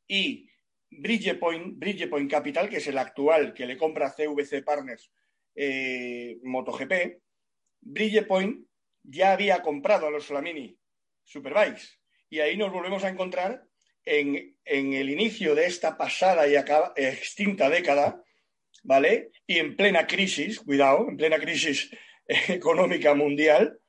y 0.08 0.50
Bridgepoint, 0.90 1.78
Bridgepoint 1.78 2.30
Capital, 2.30 2.70
que 2.70 2.78
es 2.78 2.88
el 2.88 2.98
actual 2.98 3.54
que 3.54 3.66
le 3.66 3.78
compra 3.78 4.12
CVC 4.12 4.64
Partners 4.64 5.12
eh, 5.56 6.38
MotoGP, 6.44 7.22
Bridgepoint 7.82 8.66
ya 9.04 9.34
había 9.34 9.62
comprado 9.62 10.08
a 10.08 10.12
los 10.12 10.26
Flamini 10.26 10.78
Superbikes. 11.24 12.00
Y 12.30 12.40
ahí 12.40 12.58
nos 12.58 12.72
volvemos 12.72 13.04
a 13.04 13.10
encontrar 13.10 13.64
en, 14.06 14.58
el 14.66 15.10
inicio 15.10 15.56
de 15.56 15.66
esta 15.66 15.98
pasada 15.98 16.48
y 16.48 16.56
extinta 16.96 17.70
década, 17.70 18.24
¿vale? 18.84 19.32
Y 19.46 19.60
en 19.60 19.76
plena 19.76 20.08
crisis, 20.08 20.60
cuidado, 20.60 21.08
en 21.10 21.18
plena 21.18 21.40
crisis 21.40 21.90
económica 22.48 23.14
mundial, 23.14 23.80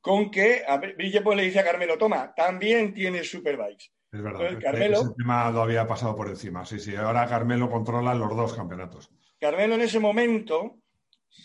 con 0.00 0.30
que 0.30 0.62
Bridgepoint 0.96 1.40
le 1.40 1.46
dice 1.46 1.60
a 1.60 1.64
Carmelo, 1.64 1.98
toma, 1.98 2.34
también 2.34 2.92
tienes 2.92 3.30
Superbikes. 3.30 3.93
Es 4.14 4.22
verdad. 4.22 4.58
Carmelo, 4.60 5.00
ese 5.00 5.10
tema 5.16 5.50
lo 5.50 5.62
había 5.62 5.88
pasado 5.88 6.14
por 6.14 6.28
encima. 6.28 6.64
Sí, 6.64 6.78
sí. 6.78 6.94
Ahora 6.94 7.26
Carmelo 7.26 7.68
controla 7.68 8.14
los 8.14 8.34
dos 8.36 8.54
campeonatos. 8.54 9.10
Carmelo 9.40 9.74
en 9.74 9.80
ese 9.80 9.98
momento 9.98 10.78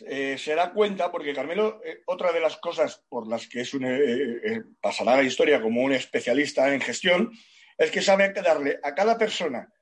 eh, 0.05 0.37
se 0.37 0.53
da 0.53 0.71
cuenta, 0.71 1.11
porque 1.11 1.33
Carmelo, 1.33 1.81
eh, 1.83 2.03
otra 2.05 2.31
de 2.31 2.39
las 2.39 2.57
cosas 2.57 3.03
por 3.09 3.27
las 3.27 3.47
que 3.47 3.61
es 3.61 3.73
un, 3.73 3.85
eh, 3.85 4.61
pasará 4.79 5.13
a 5.13 5.17
la 5.17 5.23
historia 5.23 5.59
como 5.59 5.81
un 5.81 5.93
especialista 5.93 6.71
en 6.71 6.79
gestión, 6.79 7.31
es 7.75 7.89
que 7.89 8.03
sabe 8.03 8.31
darle 8.33 8.79
a 8.83 8.93
cada 8.93 9.17
persona 9.17 9.73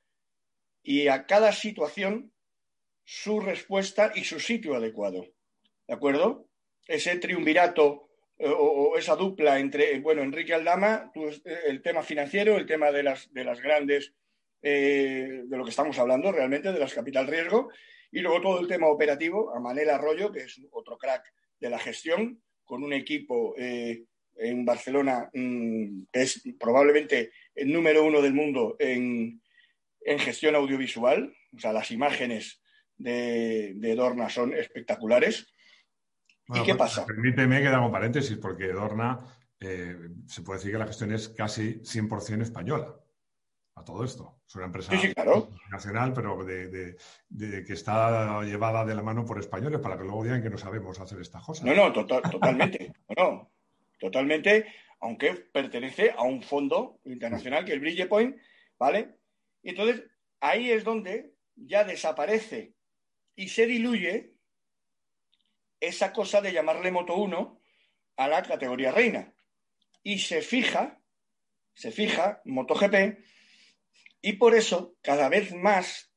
y 0.82 1.10
a 1.10 1.26
cada 1.26 1.52
situación 1.52 2.32
su 3.04 3.41
respuesta 3.41 4.13
y 4.15 4.23
su 4.23 4.39
sitio 4.39 4.76
adecuado. 4.76 5.26
¿De 5.88 5.93
acuerdo? 5.93 6.47
Ese 6.88 7.17
triunvirato 7.17 8.07
o, 8.39 8.97
esa 8.97 9.15
dupla 9.15 9.60
entre, 9.60 10.00
bueno, 10.00 10.21
Enrique 10.21 10.54
Aldama, 10.54 11.12
eh, 11.15 11.60
el 11.67 11.82
tema 11.82 12.04
financiero, 12.04 12.58
el 12.58 12.65
tema 12.65 12.91
de 12.91 13.04
las, 13.04 13.32
de 13.34 13.43
las 13.43 13.62
grandes, 13.62 14.13
eh, 14.62 15.43
de 15.45 15.58
lo 15.58 15.63
que 15.63 15.71
estamos 15.71 15.97
hablando 16.00 16.32
realmente, 16.32 16.71
de 16.71 16.80
las 16.80 16.93
capital 16.93 17.28
riesgo, 17.28 17.69
y 18.12 18.19
luego 18.19 18.41
todo 18.41 18.60
el 18.60 18.67
tema 18.67 18.88
operativo, 18.88 19.54
a 19.54 19.60
Manel 19.60 19.89
Arroyo, 19.89 20.32
que 20.32 20.41
es 20.41 20.62
otro 20.71 20.97
crack 20.97 21.23
de 21.60 21.69
la 21.69 21.80
gestión, 21.80 22.41
con 22.63 22.84
un 22.84 22.93
equipo 22.93 23.56
eh, 23.58 24.04
en 24.36 24.65
Barcelona 24.65 25.30
mm, 25.34 26.04
que 26.12 26.21
es 26.21 26.43
probablemente 26.60 27.32
el 27.56 27.71
número 27.71 28.04
uno 28.04 28.21
del 28.21 28.34
mundo 28.34 28.76
en, 28.78 29.41
en 30.02 30.19
gestión 30.19 30.56
audiovisual, 30.56 31.34
o 31.56 31.60
sea, 31.60 31.73
las 31.73 31.91
imágenes 31.91 32.62
de, 32.97 33.73
de 33.76 33.95
Dorna 33.95 34.30
son 34.30 34.54
espectaculares. 34.54 35.47
¿Y 36.49 36.63
qué 36.63 36.75
pasa? 36.75 37.05
Permíteme 37.05 37.62
que 37.62 37.67
haga 37.67 37.86
un 37.86 37.91
paréntesis, 37.91 38.38
porque 38.38 38.67
Dorna 38.67 39.19
eh, 39.60 39.97
se 40.27 40.41
puede 40.41 40.60
decir 40.60 40.71
que 40.71 40.77
la 40.77 40.88
gestión 40.88 41.12
es 41.12 41.29
casi 41.29 41.81
100% 41.81 42.41
española 42.41 42.95
a 43.75 43.83
todo 43.83 44.03
esto. 44.03 44.39
Es 44.47 44.55
una 44.55 44.65
empresa 44.65 44.93
nacional, 45.71 46.13
pero 46.13 46.43
de, 46.43 46.95
que 47.65 47.73
está 47.73 48.41
llevada 48.43 48.86
de 48.86 48.95
la 48.95 49.03
mano 49.03 49.25
por 49.25 49.39
españoles 49.39 49.79
para 49.79 49.97
que 49.97 50.03
luego 50.03 50.23
digan 50.23 50.41
que 50.41 50.49
no 50.49 50.57
sabemos 50.57 50.99
hacer 50.99 51.19
estas 51.21 51.43
cosas. 51.43 51.65
No, 51.65 51.75
no, 51.75 51.91
totalmente. 51.91 52.93
no, 53.17 53.51
totalmente, 53.99 54.67
aunque 54.99 55.33
pertenece 55.33 56.12
a 56.12 56.23
un 56.23 56.41
fondo 56.41 56.99
internacional 57.05 57.65
que 57.65 57.73
es 57.73 57.81
Bridgepoint, 57.81 58.38
¿vale? 58.79 59.15
Y 59.62 59.69
entonces 59.71 60.03
ahí 60.39 60.71
es 60.71 60.83
donde 60.83 61.33
ya 61.55 61.83
desaparece 61.83 62.73
y 63.36 63.49
se 63.49 63.65
diluye 63.65 64.37
esa 65.79 66.13
cosa 66.13 66.41
de 66.41 66.53
llamarle 66.53 66.91
Moto 66.91 67.15
1 67.15 67.59
a 68.17 68.27
la 68.27 68.43
categoría 68.43 68.91
reina. 68.91 69.33
Y 70.03 70.19
se 70.19 70.41
fija, 70.41 71.01
se 71.73 71.91
fija 71.91 72.41
MotoGP, 72.45 73.19
y 74.21 74.33
por 74.33 74.55
eso 74.55 74.95
cada 75.01 75.29
vez 75.29 75.53
más 75.53 76.11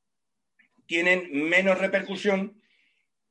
tienen 0.86 1.48
menos 1.48 1.78
repercusión, 1.78 2.60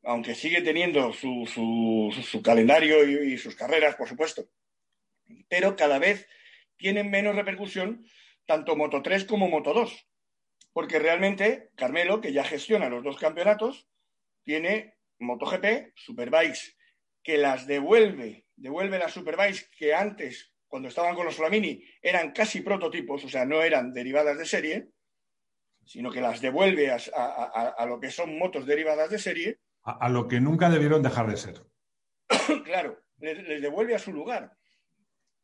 aunque 0.03 0.35
sigue 0.35 0.61
teniendo 0.61 1.11
su, 1.11 1.45
su, 1.45 2.41
calendario 2.41 3.05
y, 3.05 3.33
y 3.33 3.37
sus 3.37 3.55
carreras, 3.55 3.95
por 3.95 4.07
supuesto, 4.07 4.49
pero 5.49 5.75
cada 5.75 5.99
vez 5.99 6.27
tienen 6.77 7.09
menos 7.09 7.35
repercusión 7.35 8.05
tanto 8.45 8.75
Moto 8.75 9.01
3 9.01 9.25
como 9.25 9.49
Moto 9.49 9.73
2. 9.73 10.07
Porque 10.71 10.99
realmente 10.99 11.71
Carmelo, 11.75 12.21
que 12.21 12.31
ya 12.31 12.43
gestiona 12.43 12.89
los 12.89 13.03
dos 13.03 13.17
campeonatos, 13.17 13.87
tiene 14.43 14.95
MotoGP, 15.19 15.93
Superbikes, 15.95 16.75
que 17.23 17.37
las 17.37 17.67
devuelve, 17.67 18.45
devuelve 18.55 18.99
las 18.99 19.13
Superbikes 19.13 19.69
que 19.77 19.93
antes, 19.93 20.53
cuando 20.67 20.87
estaban 20.87 21.15
con 21.15 21.25
los 21.25 21.35
Flamini, 21.35 21.83
eran 22.01 22.31
casi 22.31 22.61
prototipos, 22.61 23.23
o 23.23 23.29
sea, 23.29 23.45
no 23.45 23.61
eran 23.61 23.93
derivadas 23.93 24.37
de 24.37 24.45
serie, 24.45 24.89
sino 25.85 26.11
que 26.11 26.21
las 26.21 26.39
devuelve 26.39 26.91
a, 26.91 27.85
lo 27.87 27.99
que 27.99 28.11
son 28.11 28.37
motos 28.37 28.65
derivadas 28.65 29.09
de 29.09 29.19
serie. 29.19 29.59
A, 29.83 30.07
lo 30.09 30.27
que 30.27 30.39
nunca 30.39 30.69
debieron 30.69 31.01
dejar 31.01 31.27
de 31.27 31.37
ser. 31.37 31.63
claro, 32.63 32.99
les, 33.17 33.61
devuelve 33.61 33.95
a 33.95 33.99
su 33.99 34.13
lugar. 34.13 34.51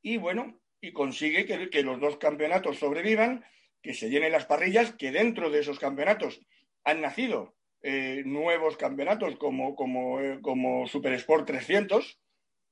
Y 0.01 0.17
bueno, 0.17 0.61
y 0.79 0.93
consigue 0.93 1.45
que, 1.45 1.69
que 1.71 1.81
los 1.81 1.99
dos 1.99 2.17
campeonatos 2.17 2.77
sobrevivan, 2.77 3.43
que 3.81 3.95
se 3.95 4.09
llenen 4.09 4.31
las 4.31 4.45
parrillas, 4.45 4.93
que 4.93 5.11
dentro 5.11 5.49
de 5.49 5.61
esos 5.61 5.79
campeonatos 5.79 6.39
han 6.83 7.01
nacido 7.01 7.54
eh, 7.87 8.23
nuevos 8.25 8.77
campeonatos 8.77 9.35
como, 9.35 9.75
como, 9.75 10.19
eh, 10.19 10.39
como 10.41 10.87
Super 10.87 11.13
Sport 11.13 11.45
300, 11.45 12.19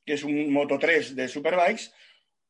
que 0.03 0.13
es 0.13 0.23
un 0.23 0.51
Moto 0.51 0.79
3 0.79 1.15
de 1.15 1.27
Superbikes, 1.27 1.91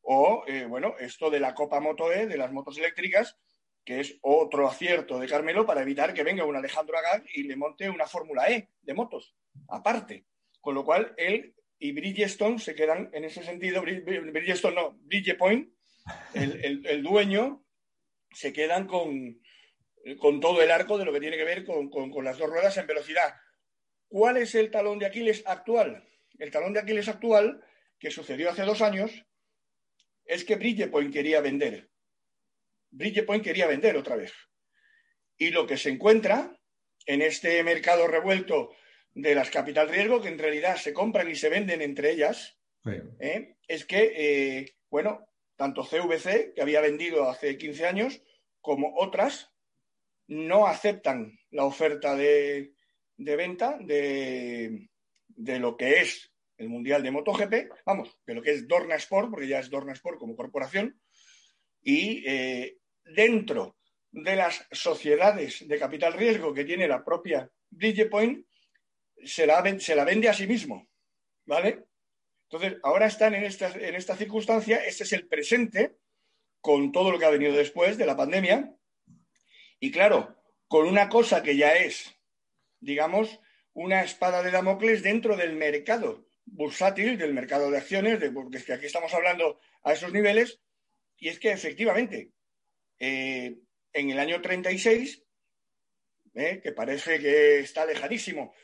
o, 0.00 0.44
eh, 0.46 0.64
bueno, 0.64 0.94
esto 0.98 1.28
de 1.28 1.40
la 1.40 1.52
Copa 1.54 1.80
Moto 1.80 2.10
E, 2.10 2.26
de 2.26 2.38
las 2.38 2.52
motos 2.52 2.78
eléctricas, 2.78 3.36
que 3.84 4.00
es 4.00 4.18
otro 4.22 4.66
acierto 4.66 5.18
de 5.18 5.28
Carmelo 5.28 5.66
para 5.66 5.82
evitar 5.82 6.14
que 6.14 6.22
venga 6.22 6.46
un 6.46 6.56
Alejandro 6.56 6.96
Agag 6.96 7.24
y 7.34 7.42
le 7.42 7.54
monte 7.54 7.90
una 7.90 8.06
Fórmula 8.06 8.50
E 8.50 8.70
de 8.80 8.94
motos, 8.94 9.36
aparte. 9.68 10.24
Con 10.62 10.74
lo 10.74 10.86
cual, 10.86 11.12
él 11.18 11.54
y 11.78 11.92
Bridgestone 11.92 12.58
se 12.58 12.74
quedan 12.74 13.10
en 13.12 13.24
ese 13.24 13.42
sentido, 13.42 13.82
Bridgestone 13.82 14.74
no, 14.74 14.98
Bridgepoint, 15.02 15.68
el, 16.32 16.86
el 16.86 17.02
dueño, 17.02 17.62
se 18.32 18.54
quedan 18.54 18.86
con, 18.86 19.38
con 20.18 20.40
todo 20.40 20.62
el 20.62 20.70
arco 20.70 20.98
de 20.98 21.04
lo 21.04 21.12
que 21.12 21.20
tiene 21.20 21.36
que 21.36 21.44
ver 21.44 21.64
con, 21.64 22.24
las 22.24 22.38
dos 22.38 22.50
ruedas 22.50 22.76
en 22.76 22.86
velocidad. 22.86 23.34
¿Cuál 24.08 24.36
es 24.36 24.54
el 24.54 24.70
talón 24.70 24.98
de 24.98 25.06
Aquiles 25.06 25.42
actual? 25.46 26.06
El 26.38 26.50
talón 26.50 26.72
de 26.72 26.80
Aquiles 26.80 27.08
actual, 27.08 27.64
que 27.98 28.10
sucedió 28.10 28.50
hace 28.50 28.62
dos 28.62 28.82
años, 28.82 29.24
es 30.24 30.44
que 30.44 30.56
Bridgepoint 30.56 31.12
quería 31.12 31.40
vender. 31.40 31.90
Bridgepoint 32.90 33.42
quería 33.42 33.66
vender 33.66 33.96
otra 33.96 34.16
vez. 34.16 34.32
Y 35.36 35.50
lo 35.50 35.66
que 35.66 35.76
se 35.76 35.90
encuentra 35.90 36.58
en 37.06 37.22
este 37.22 37.62
mercado 37.64 38.06
revuelto 38.06 38.70
de 39.14 39.34
las 39.34 39.50
capital 39.50 39.88
riesgo, 39.88 40.20
que 40.20 40.28
en 40.28 40.38
realidad 40.38 40.76
se 40.76 40.92
compran 40.92 41.30
y 41.30 41.34
se 41.34 41.48
venden 41.48 41.82
entre 41.82 42.10
ellas, 42.10 42.58
¿eh? 43.20 43.56
es 43.66 43.84
que, 43.84 44.12
eh, 44.14 44.76
bueno, 44.90 45.26
tanto 45.56 45.84
CVC, 45.84 46.52
que 46.54 46.62
había 46.62 46.80
vendido 46.80 47.28
hace 47.28 47.56
15 47.56 47.86
años, 47.86 48.22
como 48.60 48.94
otras, 48.96 49.53
no 50.28 50.66
aceptan 50.66 51.38
la 51.50 51.64
oferta 51.64 52.14
de, 52.16 52.74
venta 53.16 53.78
de, 53.80 54.88
lo 55.36 55.76
que 55.76 56.00
es 56.00 56.30
el 56.56 56.68
Mundial 56.68 57.02
de 57.02 57.10
MotoGP, 57.10 57.54
vamos, 57.84 58.16
de 58.26 58.34
lo 58.34 58.42
que 58.42 58.52
es 58.52 58.68
Dorna 58.68 58.94
Sport, 58.96 59.30
porque 59.30 59.48
ya 59.48 59.58
es 59.58 59.70
Dorna 59.70 59.92
Sport 59.92 60.18
como 60.18 60.36
corporación, 60.36 61.00
y 61.82 62.22
eh, 62.26 62.78
dentro 63.04 63.76
de 64.10 64.36
las 64.36 64.66
sociedades 64.70 65.66
de 65.66 65.78
capital 65.78 66.12
riesgo 66.12 66.54
que 66.54 66.64
tiene 66.64 66.86
la 66.86 67.04
propia 67.04 67.50
Bridgepoint, 67.70 68.46
se 69.24 69.46
la, 69.46 69.78
se 69.80 69.96
la 69.96 70.04
vende 70.04 70.28
a 70.28 70.34
sí 70.34 70.46
mismo, 70.46 70.88
¿vale? 71.46 71.84
Entonces, 72.48 72.78
ahora 72.82 73.06
están 73.06 73.34
en 73.34 73.44
esta, 73.44 73.72
en 73.72 73.94
esta 73.94 74.16
circunstancia, 74.16 74.84
este 74.84 75.02
es 75.02 75.12
el 75.12 75.26
presente, 75.26 75.96
con 76.60 76.92
todo 76.92 77.10
lo 77.10 77.18
que 77.18 77.24
ha 77.24 77.30
venido 77.30 77.52
después 77.52 77.98
de 77.98 78.06
la 78.06 78.16
pandemia, 78.16 78.74
y 79.80 79.90
claro, 79.90 80.36
con 80.68 80.86
una 80.86 81.08
cosa 81.08 81.42
que 81.42 81.56
ya 81.56 81.74
es, 81.74 82.14
digamos, 82.80 83.40
una 83.72 84.02
espada 84.02 84.42
de 84.42 84.50
Damocles 84.50 85.02
dentro 85.02 85.36
del 85.36 85.54
mercado 85.54 86.26
bursátil, 86.46 87.18
del 87.18 87.34
mercado 87.34 87.70
de 87.70 87.78
acciones, 87.78 88.20
de, 88.20 88.30
porque 88.30 88.58
es 88.58 88.64
que 88.64 88.74
aquí 88.74 88.86
estamos 88.86 89.12
hablando 89.14 89.60
a 89.82 89.92
esos 89.92 90.12
niveles, 90.12 90.60
y 91.16 91.28
es 91.28 91.38
que 91.38 91.52
efectivamente, 91.52 92.32
eh, 92.98 93.56
en 93.92 94.10
el 94.10 94.18
año 94.18 94.40
36, 94.40 95.22
eh, 96.34 96.60
que 96.62 96.72
parece 96.72 97.18
que 97.20 97.60
está 97.60 97.86
lejanísimo, 97.86 98.54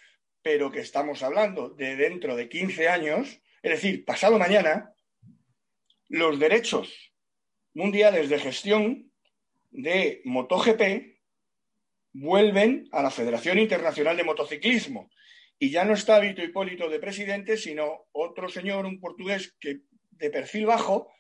pero 0.43 0.71
que 0.71 0.81
estamos 0.81 1.23
hablando 1.23 1.71
de 1.71 1.97
dentro 1.97 2.37
de 2.37 2.49
15 2.49 2.89
años, 2.89 3.41
es 3.63 3.71
decir, 3.71 4.05
pasado 4.05 4.39
mañana, 4.39 4.95
los 6.09 6.39
derechos 6.39 7.15
mundiales 7.75 8.29
de 8.29 8.39
gestión 8.39 9.10
de 9.71 10.23
MotoGP 10.25 11.21
vuelven 12.13 12.89
a 12.93 13.03
la 13.03 13.11
Federación 13.11 13.59
Internacional 13.59 14.17
de 14.17 14.25
Motociclismo. 14.25 15.11
Y 15.59 15.71
ya 15.71 15.85
no 15.85 15.95
está 15.95 16.19
Vito 16.19 16.43
Hipólito 16.43 16.89
de 16.89 16.99
presidente, 16.99 17.57
sino 17.57 18.07
otro 18.13 18.49
señor, 18.49 18.87
un 18.87 18.99
portugués 18.99 19.57
que, 19.61 19.81
de 20.11 20.31
perfil 20.31 20.67
bajo, 20.67 21.13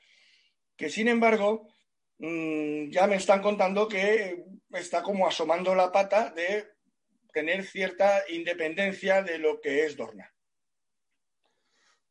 que 0.76 0.88
sin 0.88 1.08
embargo 1.08 1.68
mm, 2.18 2.90
ya 2.90 3.06
me 3.06 3.16
están 3.16 3.42
contando 3.42 3.86
que 3.86 4.44
está 4.70 5.02
como 5.02 5.26
asomando 5.26 5.74
la 5.74 5.92
pata 5.92 6.30
de 6.30 6.66
tener 7.32 7.64
cierta 7.64 8.22
independencia 8.30 9.22
de 9.22 9.38
lo 9.38 9.60
que 9.60 9.84
es 9.84 9.96
Dorna. 9.96 10.32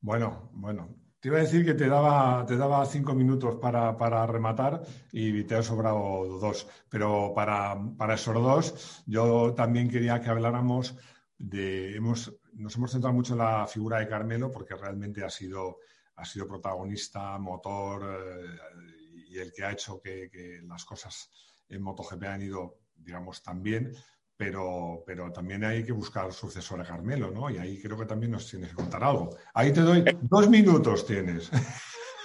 Bueno, 0.02 0.50
bueno, 0.54 0.99
te 1.20 1.28
iba 1.28 1.38
a 1.38 1.42
decir 1.42 1.66
que 1.66 1.74
te 1.74 1.88
daba, 1.88 2.46
te 2.46 2.56
daba 2.56 2.86
cinco 2.86 3.14
minutos 3.14 3.56
para, 3.56 4.26
rematar 4.26 4.82
y 5.12 5.44
te 5.44 5.56
ha 5.56 5.64
sobrado 5.64 6.40
dos. 6.40 6.68
Pero 6.90 7.34
para, 7.36 7.78
esos 8.14 8.36
dos, 8.36 9.04
yo 9.06 9.54
también 9.54 9.90
quería 9.90 10.22
que 10.22 10.30
habláramos 10.30 10.96
de. 11.38 11.96
Hemos, 11.96 12.34
nos 12.54 12.76
hemos 12.76 12.92
centrado 12.92 13.14
mucho 13.14 13.34
en 13.34 13.40
la 13.40 13.68
figura 13.68 14.00
de 14.00 14.08
Carmelo 14.08 14.50
porque 14.50 14.76
realmente 14.76 15.24
ha 15.24 15.30
sido, 15.30 15.80
ha 16.16 16.26
sido 16.26 16.48
protagonista, 16.48 17.38
motor 17.38 18.04
eh, 18.04 19.26
y 19.30 19.38
el 19.40 19.52
que 19.52 19.64
ha 19.66 19.72
hecho 19.72 20.02
que, 20.02 20.62
las 20.64 20.86
cosas 20.86 21.30
en 21.68 21.82
MotoGP 21.84 22.24
han 22.24 22.42
ido, 22.42 22.80
digamos, 22.96 23.44
tan 23.44 23.62
bien 23.62 23.94
pero, 24.40 25.04
pero 25.06 25.34
también 25.34 25.66
hay 25.66 25.84
que 25.84 25.92
buscar 25.92 26.32
sucesor 26.32 26.80
a 26.80 26.86
Carmelo, 26.86 27.30
¿no? 27.30 27.50
Y 27.50 27.58
ahí 27.58 27.78
creo 27.78 27.98
que 27.98 28.06
también 28.06 28.32
nos 28.32 28.50
tienes 28.50 28.70
que 28.70 28.76
contar 28.76 29.04
algo. 29.04 29.36
Ahí 29.54 29.74
te 29.74 29.82
doy 29.82 30.02
dos 30.22 30.50
minutos, 30.50 31.06
tienes. 31.06 31.52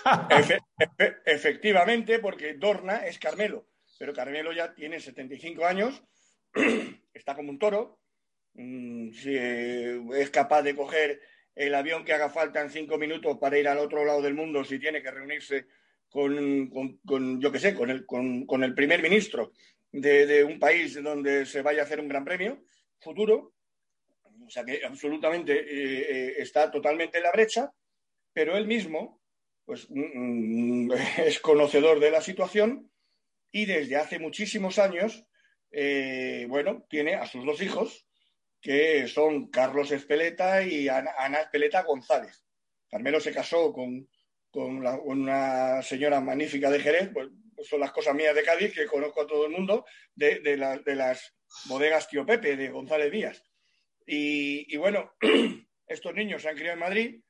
efectivamente, 1.27 2.20
porque 2.20 2.55
Dorna 2.55 2.98
es 2.98 3.18
Carmelo, 3.18 3.66
pero 3.98 4.12
Carmelo 4.12 4.53
ya 4.53 4.72
tiene 4.72 5.00
75 5.00 5.66
años, 5.66 6.05
está 7.12 7.35
como 7.35 7.50
un 7.50 7.59
toro, 7.59 7.98
mm, 8.53 9.09
es 10.14 10.31
capaz 10.31 10.62
de 10.62 10.77
coger 10.77 11.20
el 11.57 11.74
avión 11.74 12.05
que 12.05 12.12
haga 12.12 12.31
falta 12.31 12.61
en 12.61 12.70
cinco 12.70 12.96
minutos 12.96 13.38
para 13.40 13.59
ir 13.59 13.66
al 13.66 13.79
otro 13.79 14.05
lado 14.05 14.22
del 14.22 14.35
mundo 14.35 14.62
si 14.62 14.79
tiene 14.79 15.03
que 15.03 15.11
reunirse 15.11 15.66
con, 16.09 16.70
con, 17.05 17.40
yo 17.40 17.50
qué 17.50 17.59
sé, 17.59 17.74
con 17.74 17.90
el, 17.90 18.07
con, 18.07 18.46
con 18.46 18.62
el 18.62 18.72
primer 18.72 19.03
ministro 19.03 19.50
de, 20.00 20.44
un 20.44 20.59
país 20.59 21.00
donde 21.02 21.46
se 21.46 21.62
vaya 21.62 21.83
a 21.83 21.85
hacer 21.85 22.00
un 22.00 22.09
gran 22.09 22.24
premio 22.24 22.64
futuro. 23.00 23.54
O 24.46 24.50
sea 24.50 24.64
que 24.64 24.85
absolutamente 24.85 25.52
eh, 25.52 26.07
eh, 26.11 26.35
está 26.38 26.70
totalmente 26.70 27.18
en 27.18 27.24
la 27.24 27.33
brecha, 27.33 27.72
pero 28.33 28.57
él 28.57 28.66
mismo 28.66 29.22
pues, 29.64 29.88
mm, 29.88 30.87
mm, 30.87 30.92
es 31.18 31.38
conocedor 31.40 32.00
de 32.00 32.11
la 32.11 32.20
situación 32.20 32.90
y 33.52 33.66
desde 33.66 33.96
hace 33.96 34.18
muchísimos 34.18 34.78
años, 34.78 35.24
eh, 35.70 36.46
bueno, 36.48 36.85
tiene 36.90 37.14
a 37.14 37.26
sus 37.26 37.44
dos 37.44 37.62
hijos, 37.62 38.07
que 38.61 39.07
son 39.07 39.48
Carlos 39.48 39.92
Espeleta 39.92 40.62
y 40.62 40.88
Ana, 40.88 41.40
Espeleta 41.40 41.83
González. 41.83 42.44
Carmelo 42.90 43.20
se 43.20 43.33
casó 43.33 43.72
con, 43.72 44.09
con 44.50 44.85
una 45.04 45.83
señora 45.83 46.20
magnífica 46.20 46.70
de 46.70 46.80
Jerez, 46.80 47.11
pues, 47.12 47.28
son 47.62 47.81
las 47.81 47.93
cosas 47.93 48.14
mías 48.14 48.35
de 48.35 48.43
Cádiz, 48.43 48.75
que 48.75 48.87
conozco 48.87 49.23
a 49.23 49.27
todo 49.27 49.47
el 49.47 49.53
mundo, 49.53 49.85
de, 50.14 50.57
las 50.57 51.35
bodegas 51.67 52.09
Tío 52.09 52.27
Pepe, 52.27 52.57
de 52.57 52.71
González 52.71 53.11
Díaz. 53.11 53.43
Y, 54.07 54.77
bueno, 54.77 55.14
estos 55.87 56.14
niños 56.14 56.43
se 56.43 56.49
han 56.49 56.57
criado 56.57 56.75
en 56.75 56.81
Madrid, 56.81 57.21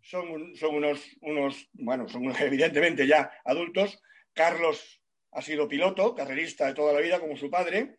son, 0.00 0.54
son 0.56 0.74
unos, 0.76 1.04
unos, 1.20 1.68
bueno, 1.72 2.08
son 2.08 2.24
evidentemente 2.40 3.06
ya 3.06 3.30
adultos. 3.44 4.00
Carlos 4.32 5.02
ha 5.32 5.42
sido 5.42 5.68
piloto, 5.68 6.14
carrerista 6.14 6.66
de 6.66 6.74
toda 6.74 6.92
la 6.92 7.00
vida, 7.00 7.20
como 7.20 7.36
su 7.36 7.50
padre. 7.50 7.98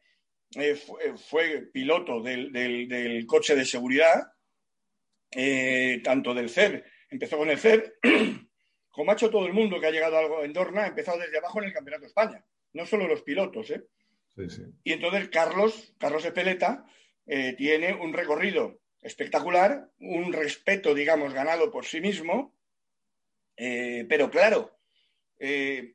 Eh, 0.55 0.75
fue, 1.17 1.67
piloto 1.73 2.21
del, 2.21 3.25
coche 3.27 3.55
de 3.55 3.65
seguridad, 3.65 4.23
eh, 5.31 5.99
tanto 6.03 6.33
del 6.33 6.49
CER, 6.49 6.85
empezó 7.09 7.37
con 7.37 7.49
el 7.49 7.59
CER 7.59 7.97
como 8.97 9.11
ha 9.11 9.13
hecho 9.13 9.29
todo 9.29 9.45
el 9.45 9.53
mundo 9.53 9.79
que 9.79 9.85
ha 9.85 9.91
llegado 9.91 10.17
a 10.17 10.21
algo 10.21 10.43
en 10.43 10.53
Dorna, 10.53 10.85
ha 10.85 10.87
empezado 10.87 11.19
desde 11.19 11.37
abajo 11.37 11.59
en 11.59 11.65
el 11.65 11.73
Campeonato 11.73 12.01
de 12.01 12.07
España, 12.07 12.43
no 12.73 12.83
solo 12.83 13.07
los 13.07 13.21
pilotos. 13.21 13.69
¿eh? 13.69 13.83
Y 14.83 14.91
entonces 14.91 15.29
Carlos, 15.29 15.93
Carlos 15.99 16.25
Espeleta, 16.25 16.83
eh, 17.27 17.53
tiene 17.53 17.93
un 17.93 18.11
recorrido 18.11 18.81
espectacular, 19.03 19.91
un 19.99 20.33
respeto, 20.33 20.95
digamos, 20.95 21.31
ganado 21.31 21.69
por 21.69 21.85
sí 21.85 22.01
mismo, 22.01 22.55
eh, 23.55 24.07
pero 24.09 24.31
claro, 24.31 24.79
eh, 25.37 25.93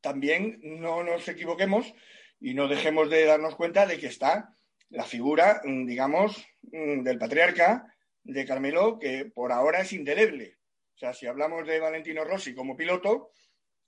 también 0.00 0.58
no 0.60 1.04
nos 1.04 1.28
equivoquemos 1.28 1.94
y 2.40 2.54
no 2.54 2.66
dejemos 2.66 3.10
de 3.10 3.26
darnos 3.26 3.54
cuenta 3.54 3.86
de 3.86 3.98
que 3.98 4.08
está 4.08 4.56
la 4.90 5.04
figura, 5.04 5.60
mm, 5.64 5.86
digamos, 5.86 6.44
mm, 6.62 7.04
del 7.04 7.18
patriarca 7.18 7.94
de 8.24 8.44
Carmelo, 8.44 8.98
que 8.98 9.26
por 9.26 9.52
ahora 9.52 9.82
es 9.82 9.92
indeleble. 9.92 10.58
O 10.94 10.98
sea, 10.98 11.12
si 11.12 11.26
hablamos 11.26 11.66
de 11.66 11.80
Valentino 11.80 12.24
Rossi 12.24 12.54
como 12.54 12.76
piloto, 12.76 13.30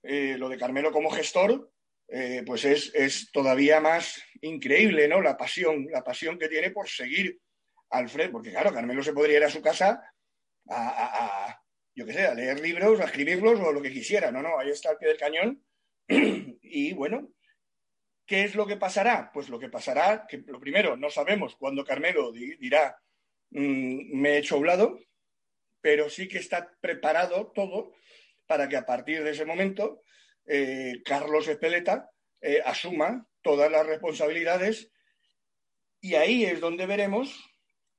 eh, 0.03 0.37
lo 0.39 0.49
de 0.49 0.59
Carmelo 0.59 0.93
como 0.93 1.11
gestor, 1.11 1.71
eh, 2.09 2.43
pues 2.45 2.65
es, 2.65 3.31
todavía 3.33 3.81
más 3.81 4.23
increíble, 4.43 5.09
¿no? 5.09 5.21
La 5.23 5.37
pasión, 5.37 5.87
la 5.91 6.05
pasión 6.05 6.39
que 6.39 6.49
tiene 6.49 6.71
por 6.71 6.89
seguir 6.89 7.41
al 7.91 8.09
frente, 8.09 8.33
porque 8.33 8.51
claro, 8.51 8.73
Carmelo 8.73 9.03
se 9.03 9.13
podría 9.13 9.39
ir 9.39 9.45
a 9.45 9.51
su 9.51 9.63
casa 9.63 10.03
a, 10.69 11.61
yo 11.95 12.05
qué 12.05 12.13
sé, 12.13 12.27
a 12.27 12.35
leer 12.35 12.61
libros, 12.61 13.01
a 13.01 13.05
escribirlos 13.05 13.61
o 13.61 13.73
lo 13.73 13.81
que 13.81 13.93
quisiera, 13.93 14.31
no, 14.31 14.43
no, 14.43 14.59
ahí 14.59 14.71
está 14.71 14.91
al 14.91 14.99
pie 14.99 15.09
del 15.09 15.17
cañón. 15.17 15.65
y 16.09 16.93
bueno, 16.93 17.31
¿qué 18.27 18.45
es 18.45 18.55
lo 18.55 18.67
que 18.67 18.77
pasará? 18.77 19.31
Pues 19.33 19.49
lo 19.49 19.59
que 19.59 19.69
pasará, 19.69 20.27
que 20.29 20.39
lo 20.39 20.61
primero, 20.61 20.97
no 20.97 21.09
sabemos 21.09 21.57
cuándo 21.57 21.85
Carmelo 21.85 22.33
dirá, 22.33 22.99
mm, 23.51 24.21
me 24.21 24.31
he 24.31 24.39
hecho 24.39 24.59
un 24.59 24.67
lado, 24.67 24.99
pero 25.85 26.09
sí 26.09 26.29
que 26.29 26.39
está 26.39 26.75
preparado 26.81 27.53
todo 27.55 27.93
para 28.47 28.71
que 28.71 28.77
a 28.79 28.87
partir 28.87 29.23
de 29.23 29.33
ese 29.33 29.45
momento 29.45 30.03
eh, 30.47 31.03
Carlos 31.05 31.47
Espeleta 31.47 32.11
eh, 32.41 32.63
asuma 32.65 33.29
todas 33.43 33.71
las 33.71 33.87
responsabilidades 33.87 34.91
y 36.01 36.15
ahí 36.15 36.47
es 36.47 36.59
donde 36.59 36.87
veremos 36.87 37.39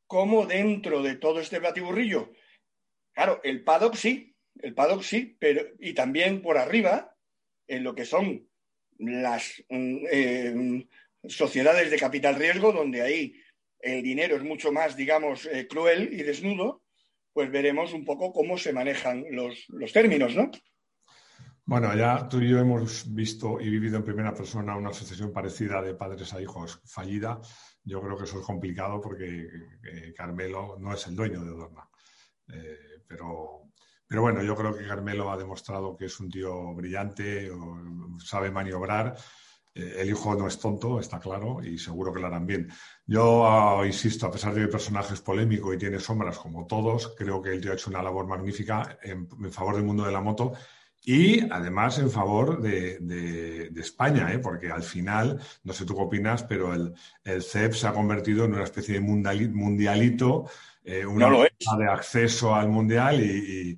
cómo 0.08 0.48
dentro 0.48 1.04
de 1.04 1.16
todo 1.16 1.40
este 1.40 1.60
batiburrillo, 1.60 2.34
claro, 3.14 3.40
el 3.44 3.64
paddock 3.64 3.94
sí, 3.94 4.36
el 4.64 4.74
paddock 4.74 5.04
sí, 5.04 5.38
pero 5.40 5.68
y 5.80 5.94
también 5.94 6.42
por 6.42 6.58
arriba, 6.58 7.16
en 7.68 7.84
lo 7.84 7.94
que 7.94 8.06
son 8.06 8.50
las 8.98 9.64
mm, 9.70 10.06
eh, 10.12 10.88
sociedades 11.28 11.92
de 11.92 12.00
capital 12.00 12.34
riesgo, 12.34 12.72
donde 12.72 13.04
ahí 13.04 13.36
el 13.80 14.02
dinero 14.02 14.38
es 14.38 14.44
mucho 14.44 14.72
más, 14.72 14.96
digamos, 14.96 15.48
cruel 15.70 16.12
y 16.12 16.24
desnudo, 16.24 16.85
pues 17.36 17.52
veremos 17.52 17.92
un 17.92 18.06
poco 18.06 18.32
cómo 18.32 18.58
se 18.58 18.72
manejan 18.72 19.26
los, 19.30 19.68
términos, 19.92 20.34
¿no? 20.38 20.50
Bueno, 21.66 21.94
ya 21.94 22.30
tú 22.30 22.40
y 22.40 22.50
yo 22.50 22.60
hemos 22.60 23.14
visto 23.14 23.60
y 23.60 23.70
vivido 23.70 23.98
en 23.98 24.06
primera 24.06 24.34
persona 24.34 24.78
una 24.78 24.94
sucesión 24.94 25.34
parecida 25.34 25.82
de 25.82 25.96
padres 25.96 26.34
a 26.34 26.42
hijos 26.42 26.80
fallida. 26.86 27.42
Yo 27.84 28.02
creo 28.02 28.16
que 28.16 28.24
eso 28.24 28.40
es 28.40 28.46
complicado 28.46 29.02
porque 29.02 29.50
eh, 29.84 30.14
Carmelo 30.16 30.78
no 30.80 30.94
es 30.94 31.06
el 31.08 31.16
dueño 31.18 31.44
de 31.44 31.52
Dorna. 31.52 31.90
Eh, 32.48 33.04
pero, 33.06 33.64
pero 34.08 34.22
bueno, 34.22 34.42
yo 34.42 34.56
creo 34.56 34.74
que 34.74 34.88
Carmelo 34.88 35.30
ha 35.30 35.36
demostrado 35.36 35.98
que 35.98 36.06
es 36.06 36.18
un 36.22 36.30
tío 36.30 36.74
brillante, 36.74 37.52
sabe 38.24 38.50
maniobrar. 38.50 39.14
Eh, 39.76 39.98
el 40.00 40.10
hijo 40.10 40.34
no 40.36 40.48
es 40.48 40.58
tonto, 40.58 41.00
está 41.00 41.20
claro, 41.20 41.64
y 41.64 41.78
seguro 41.78 42.12
que 42.12 42.22
lo 42.22 42.28
harán 42.28 42.48
bien. 42.48 42.70
Yo 43.06 43.46
ah, 43.46 43.86
insisto, 43.86 44.26
a 44.26 44.32
pesar 44.32 44.54
de 44.54 44.62
que 44.62 44.66
el 44.66 44.70
personaje 44.70 45.14
es 45.14 45.22
polémico 45.22 45.74
y 45.74 45.78
tiene 45.78 46.00
sombras 46.00 46.40
como 46.40 46.66
todos, 46.66 47.14
creo 47.16 47.42
que 47.42 47.52
el 47.52 47.62
tío 47.62 47.72
ha 47.72 47.76
hecho 47.76 47.92
una 47.92 48.02
labor 48.02 48.26
magnífica 48.26 48.98
en 49.04 49.28
favor 49.52 49.76
del 49.76 49.84
mundo 49.84 50.06
de 50.06 50.12
la 50.12 50.22
moto 50.22 50.54
y 51.06 51.48
además 51.52 52.00
en 52.00 52.10
favor 52.10 52.60
de, 52.62 53.70
España, 53.78 54.34
¿eh? 54.34 54.40
porque 54.40 54.72
al 54.72 54.82
final, 54.82 55.40
no 55.64 55.72
sé 55.72 55.86
tú 55.86 55.96
qué 55.96 56.02
opinas, 56.02 56.44
pero 56.44 56.74
el, 56.74 56.96
CEP 57.44 57.74
se 57.74 57.88
ha 57.88 57.94
convertido 57.94 58.46
en 58.46 58.54
una 58.54 58.64
especie 58.64 58.96
de 58.96 59.02
mundialito, 59.02 60.50
eh, 60.84 61.06
una 61.06 61.30
de 61.30 61.88
acceso 61.88 62.56
al 62.56 62.70
mundial 62.70 63.22
y, 63.24 63.78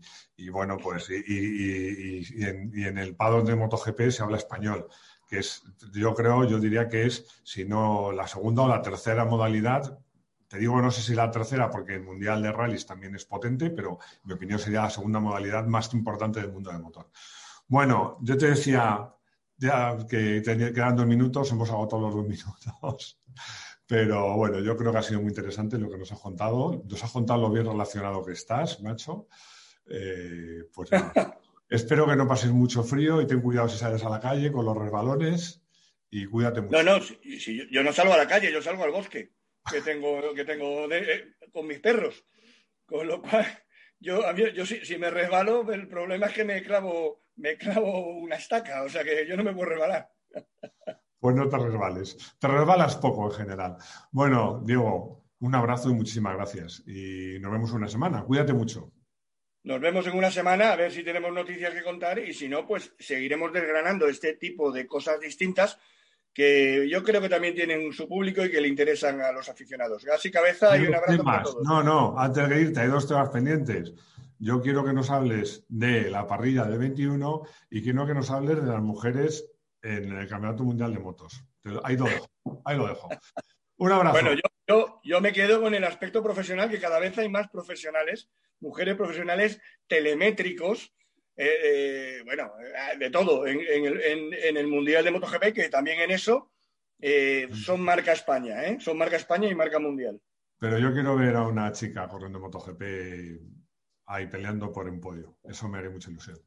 bueno, 0.50 0.78
pues 0.78 1.10
y, 1.10 2.24
en, 2.42 2.98
el 2.98 3.16
paddock 3.18 3.46
de 3.46 3.56
MotoGP 3.58 4.10
se 4.10 4.24
habla 4.24 4.38
español, 4.38 4.88
que 5.28 5.40
es, 5.40 5.64
yo 5.94 6.14
creo, 6.14 6.46
yo 6.46 6.60
diría 6.60 6.88
que 6.88 7.06
es, 7.06 7.42
si 7.44 7.66
no 7.66 8.12
la 8.12 8.28
segunda 8.28 8.64
o 8.64 8.68
la 8.68 8.82
tercera 8.82 9.26
modalidad 9.26 10.00
te 10.48 10.58
digo, 10.60 10.82
no 10.82 10.92
sé 10.92 11.02
si 11.02 11.14
la 11.14 11.30
tercera, 11.30 11.70
porque 11.70 11.96
el 11.96 12.04
Mundial 12.04 12.42
de 12.42 12.52
Rallys 12.52 12.86
también 12.86 13.14
es 13.16 13.26
potente, 13.26 13.70
pero 13.70 14.00
en 14.02 14.22
mi 14.24 14.34
opinión 14.34 14.60
sería 14.60 14.84
la 14.84 14.90
segunda 14.90 15.20
modalidad 15.20 15.66
más 15.66 15.94
importante 15.94 16.40
del 16.40 16.54
mundo 16.54 16.72
del 16.72 16.82
motor. 16.82 17.10
Bueno, 17.68 18.18
yo 18.22 18.38
te 18.38 18.52
decía 18.52 19.14
ya 19.58 19.98
que 20.08 20.42
quedan 20.44 20.96
dos 20.96 21.06
minutos, 21.08 21.52
hemos 21.52 21.70
agotado 21.70 22.04
los 22.04 22.16
dos 22.16 22.28
minutos. 22.28 23.20
Pero 23.88 24.36
bueno, 24.36 24.60
yo 24.60 24.76
creo 24.76 24.92
que 24.92 24.98
ha 24.98 25.02
sido 25.02 25.22
muy 25.22 25.30
interesante 25.30 25.78
lo 25.78 25.90
que 25.90 25.98
nos 25.98 26.12
has 26.12 26.20
contado. 26.20 26.84
Nos 26.90 27.04
has 27.04 27.12
contado 27.12 27.42
lo 27.42 27.50
bien 27.50 27.66
relacionado 27.66 28.24
que 28.24 28.34
estás, 28.34 28.82
macho. 28.82 29.28
Eh, 29.86 30.66
pues 30.74 30.90
Espero 31.70 32.08
que 32.08 32.16
no 32.16 32.28
pases 32.28 32.52
mucho 32.52 32.84
frío 32.84 33.22
y 33.22 33.28
ten 33.28 33.42
cuidado 33.42 33.68
si 33.68 33.78
sales 33.78 34.04
a 34.04 34.10
la 34.10 34.20
calle 34.20 34.52
con 34.52 34.66
los 34.66 34.78
resbalones 34.78 35.62
y 36.10 36.26
cuídate 36.26 36.62
mucho. 36.62 36.82
No, 36.82 37.00
no, 37.00 37.04
si, 37.04 37.68
yo 37.70 37.84
no 37.84 37.92
salgo 37.92 38.14
a 38.14 38.18
la 38.18 38.28
calle, 38.28 38.52
yo 38.52 38.62
salgo 38.62 38.84
al 38.84 38.92
bosque 38.92 39.34
que 39.70 39.82
tengo, 39.82 40.34
que 40.34 40.46
tengo 40.46 40.92
eh, 40.92 41.36
con 41.52 41.68
mis 41.68 41.80
perros. 41.80 42.26
Con 42.86 43.08
lo 43.08 43.22
cual, 43.22 43.46
yo, 44.00 44.26
a 44.26 44.34
mí, 44.34 44.44
yo 44.54 44.66
si, 44.66 44.86
si, 44.86 44.98
me 44.98 45.10
resbalo, 45.10 45.70
el 45.74 45.88
problema 45.88 46.28
es 46.28 46.34
que 46.34 46.46
me 46.46 46.64
clavo, 46.64 47.24
me 47.36 47.58
clavo 47.58 48.18
una 48.18 48.38
estaca, 48.38 48.84
o 48.84 48.90
sea 48.90 49.04
que 49.04 49.28
yo 49.28 49.36
no 49.36 49.44
me 49.44 49.54
puedo 49.54 49.70
resbalar. 49.70 50.10
Pues 51.20 51.36
no 51.36 51.50
te 51.50 51.58
resbales. 51.58 52.36
Te 52.40 52.48
resbalas 52.48 52.96
poco 52.98 53.26
en 53.26 53.32
general. 53.32 53.78
Bueno, 54.12 54.62
Diego, 54.64 55.26
un 55.40 55.56
abrazo 55.56 55.90
y 55.90 55.94
muchísimas 55.94 56.36
gracias. 56.36 56.84
Y 56.88 57.40
nos 57.40 57.52
vemos 57.52 57.72
una 57.72 57.88
semana. 57.88 58.24
Cuídate 58.24 58.54
mucho. 58.54 58.94
Nos 59.68 59.82
vemos 59.82 60.08
en 60.08 60.18
una 60.18 60.32
semana 60.32 60.72
a 60.72 60.78
ver 60.78 60.94
si 60.94 61.04
tenemos 61.04 61.34
noticias 61.34 61.74
que 61.74 61.84
contar 61.84 62.20
y 62.20 62.34
si 62.34 62.48
no, 62.48 62.66
pues 62.66 62.94
seguiremos 63.00 63.52
desgranando 63.52 64.08
este 64.08 64.36
tipo 64.36 64.72
de 64.72 64.88
cosas 64.88 65.20
distintas 65.20 65.78
que 66.34 66.88
yo 66.90 67.04
creo 67.04 67.20
que 67.20 67.28
también 67.28 67.54
tienen 67.54 67.92
su 67.92 68.08
público 68.08 68.46
y 68.46 68.50
que 68.50 68.62
le 68.62 68.70
interesan 68.70 69.20
a 69.20 69.34
los 69.34 69.50
aficionados. 69.50 70.06
Gas 70.06 70.24
cabeza 70.32 70.78
y 70.78 70.88
un 70.88 70.96
abrazo 70.96 71.22
para 71.22 71.44
todos. 71.44 71.66
No, 71.66 71.84
no, 71.84 72.18
antes 72.18 72.48
de 72.48 72.62
irte, 72.62 72.80
hay 72.80 72.88
dos 72.88 73.10
temas 73.10 73.28
pendientes. 73.28 73.92
Yo 74.40 74.62
quiero 74.62 74.86
que 74.86 74.94
nos 74.94 75.10
hables 75.10 75.66
de 75.68 76.10
la 76.10 76.26
parrilla 76.26 76.64
de 76.64 76.78
21 76.78 77.42
y 77.70 77.84
quiero 77.84 78.08
que 78.08 78.14
nos 78.14 78.32
hables 78.32 78.64
de 78.64 78.72
las 78.72 78.82
mujeres 78.82 79.52
en 79.82 80.14
el 80.14 80.30
Campeonato 80.30 80.64
Mundial 80.64 80.94
de 80.94 81.00
Motos. 81.00 81.44
Ahí 81.84 81.98
lo 81.98 82.06
dejo. 82.06 82.30
Ahí 82.64 82.78
lo 82.78 82.88
dejo. 82.88 83.10
Un 83.80 83.92
abrazo. 83.92 84.14
Bueno, 84.14 84.34
yo, 84.34 84.57
yo 85.04 85.22
me 85.22 85.32
quedo 85.32 85.62
con 85.62 85.74
el 85.74 85.84
aspecto 85.84 86.22
profesional, 86.22 86.70
que 86.70 86.80
cada 86.80 87.00
vez 87.00 87.18
hay 87.18 87.30
más 87.30 87.50
profesionales, 87.50 88.30
mujeres 88.60 88.96
profesionales 88.96 89.62
telemétricos, 89.88 90.94
eh, 91.36 91.50
eh, 91.64 92.22
bueno, 92.26 92.52
eh, 92.60 92.98
de 92.98 93.10
todo 93.12 93.46
en, 93.46 93.62
el, 93.62 94.68
Mundial 94.68 95.04
de 95.04 95.12
MotoGP, 95.12 95.54
que 95.54 95.70
también 95.70 96.00
en 96.02 96.12
eso 96.12 96.52
son 97.54 97.82
marca 97.82 98.12
España, 98.12 98.80
son 98.80 98.98
marca 98.98 99.16
España 99.16 99.48
y 99.48 99.56
marca 99.56 99.80
Mundial. 99.80 100.20
Pero 100.60 100.80
yo 100.80 100.92
quiero 100.92 101.16
ver 101.16 101.36
a 101.36 101.44
una 101.44 101.72
chica 101.72 102.08
corriendo 102.08 102.40
MotoGP 102.40 102.82
ahí 104.08 104.28
peleando 104.28 104.72
por 104.72 104.90
un 104.90 105.00
podio. 105.00 105.38
Eso 105.44 105.70
me 105.70 105.78
haría 105.78 105.92
mucha 105.92 106.10
ilusión. 106.10 106.40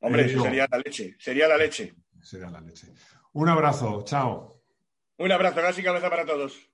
Hombre, 0.00 0.28
sería 0.28 0.66
la 0.70 0.78
leche, 0.78 1.14
sería 1.18 1.46
la 1.46 1.58
leche. 1.58 1.94
Sería 2.22 2.48
la 2.48 2.60
leche. 2.60 2.88
Un 3.34 3.48
abrazo, 3.48 4.02
chao. 4.04 4.62
Un 5.18 5.30
abrazo, 5.30 5.60
casi 5.60 5.82
cabeza 5.82 6.08
para 6.08 6.24
todos. 6.24 6.71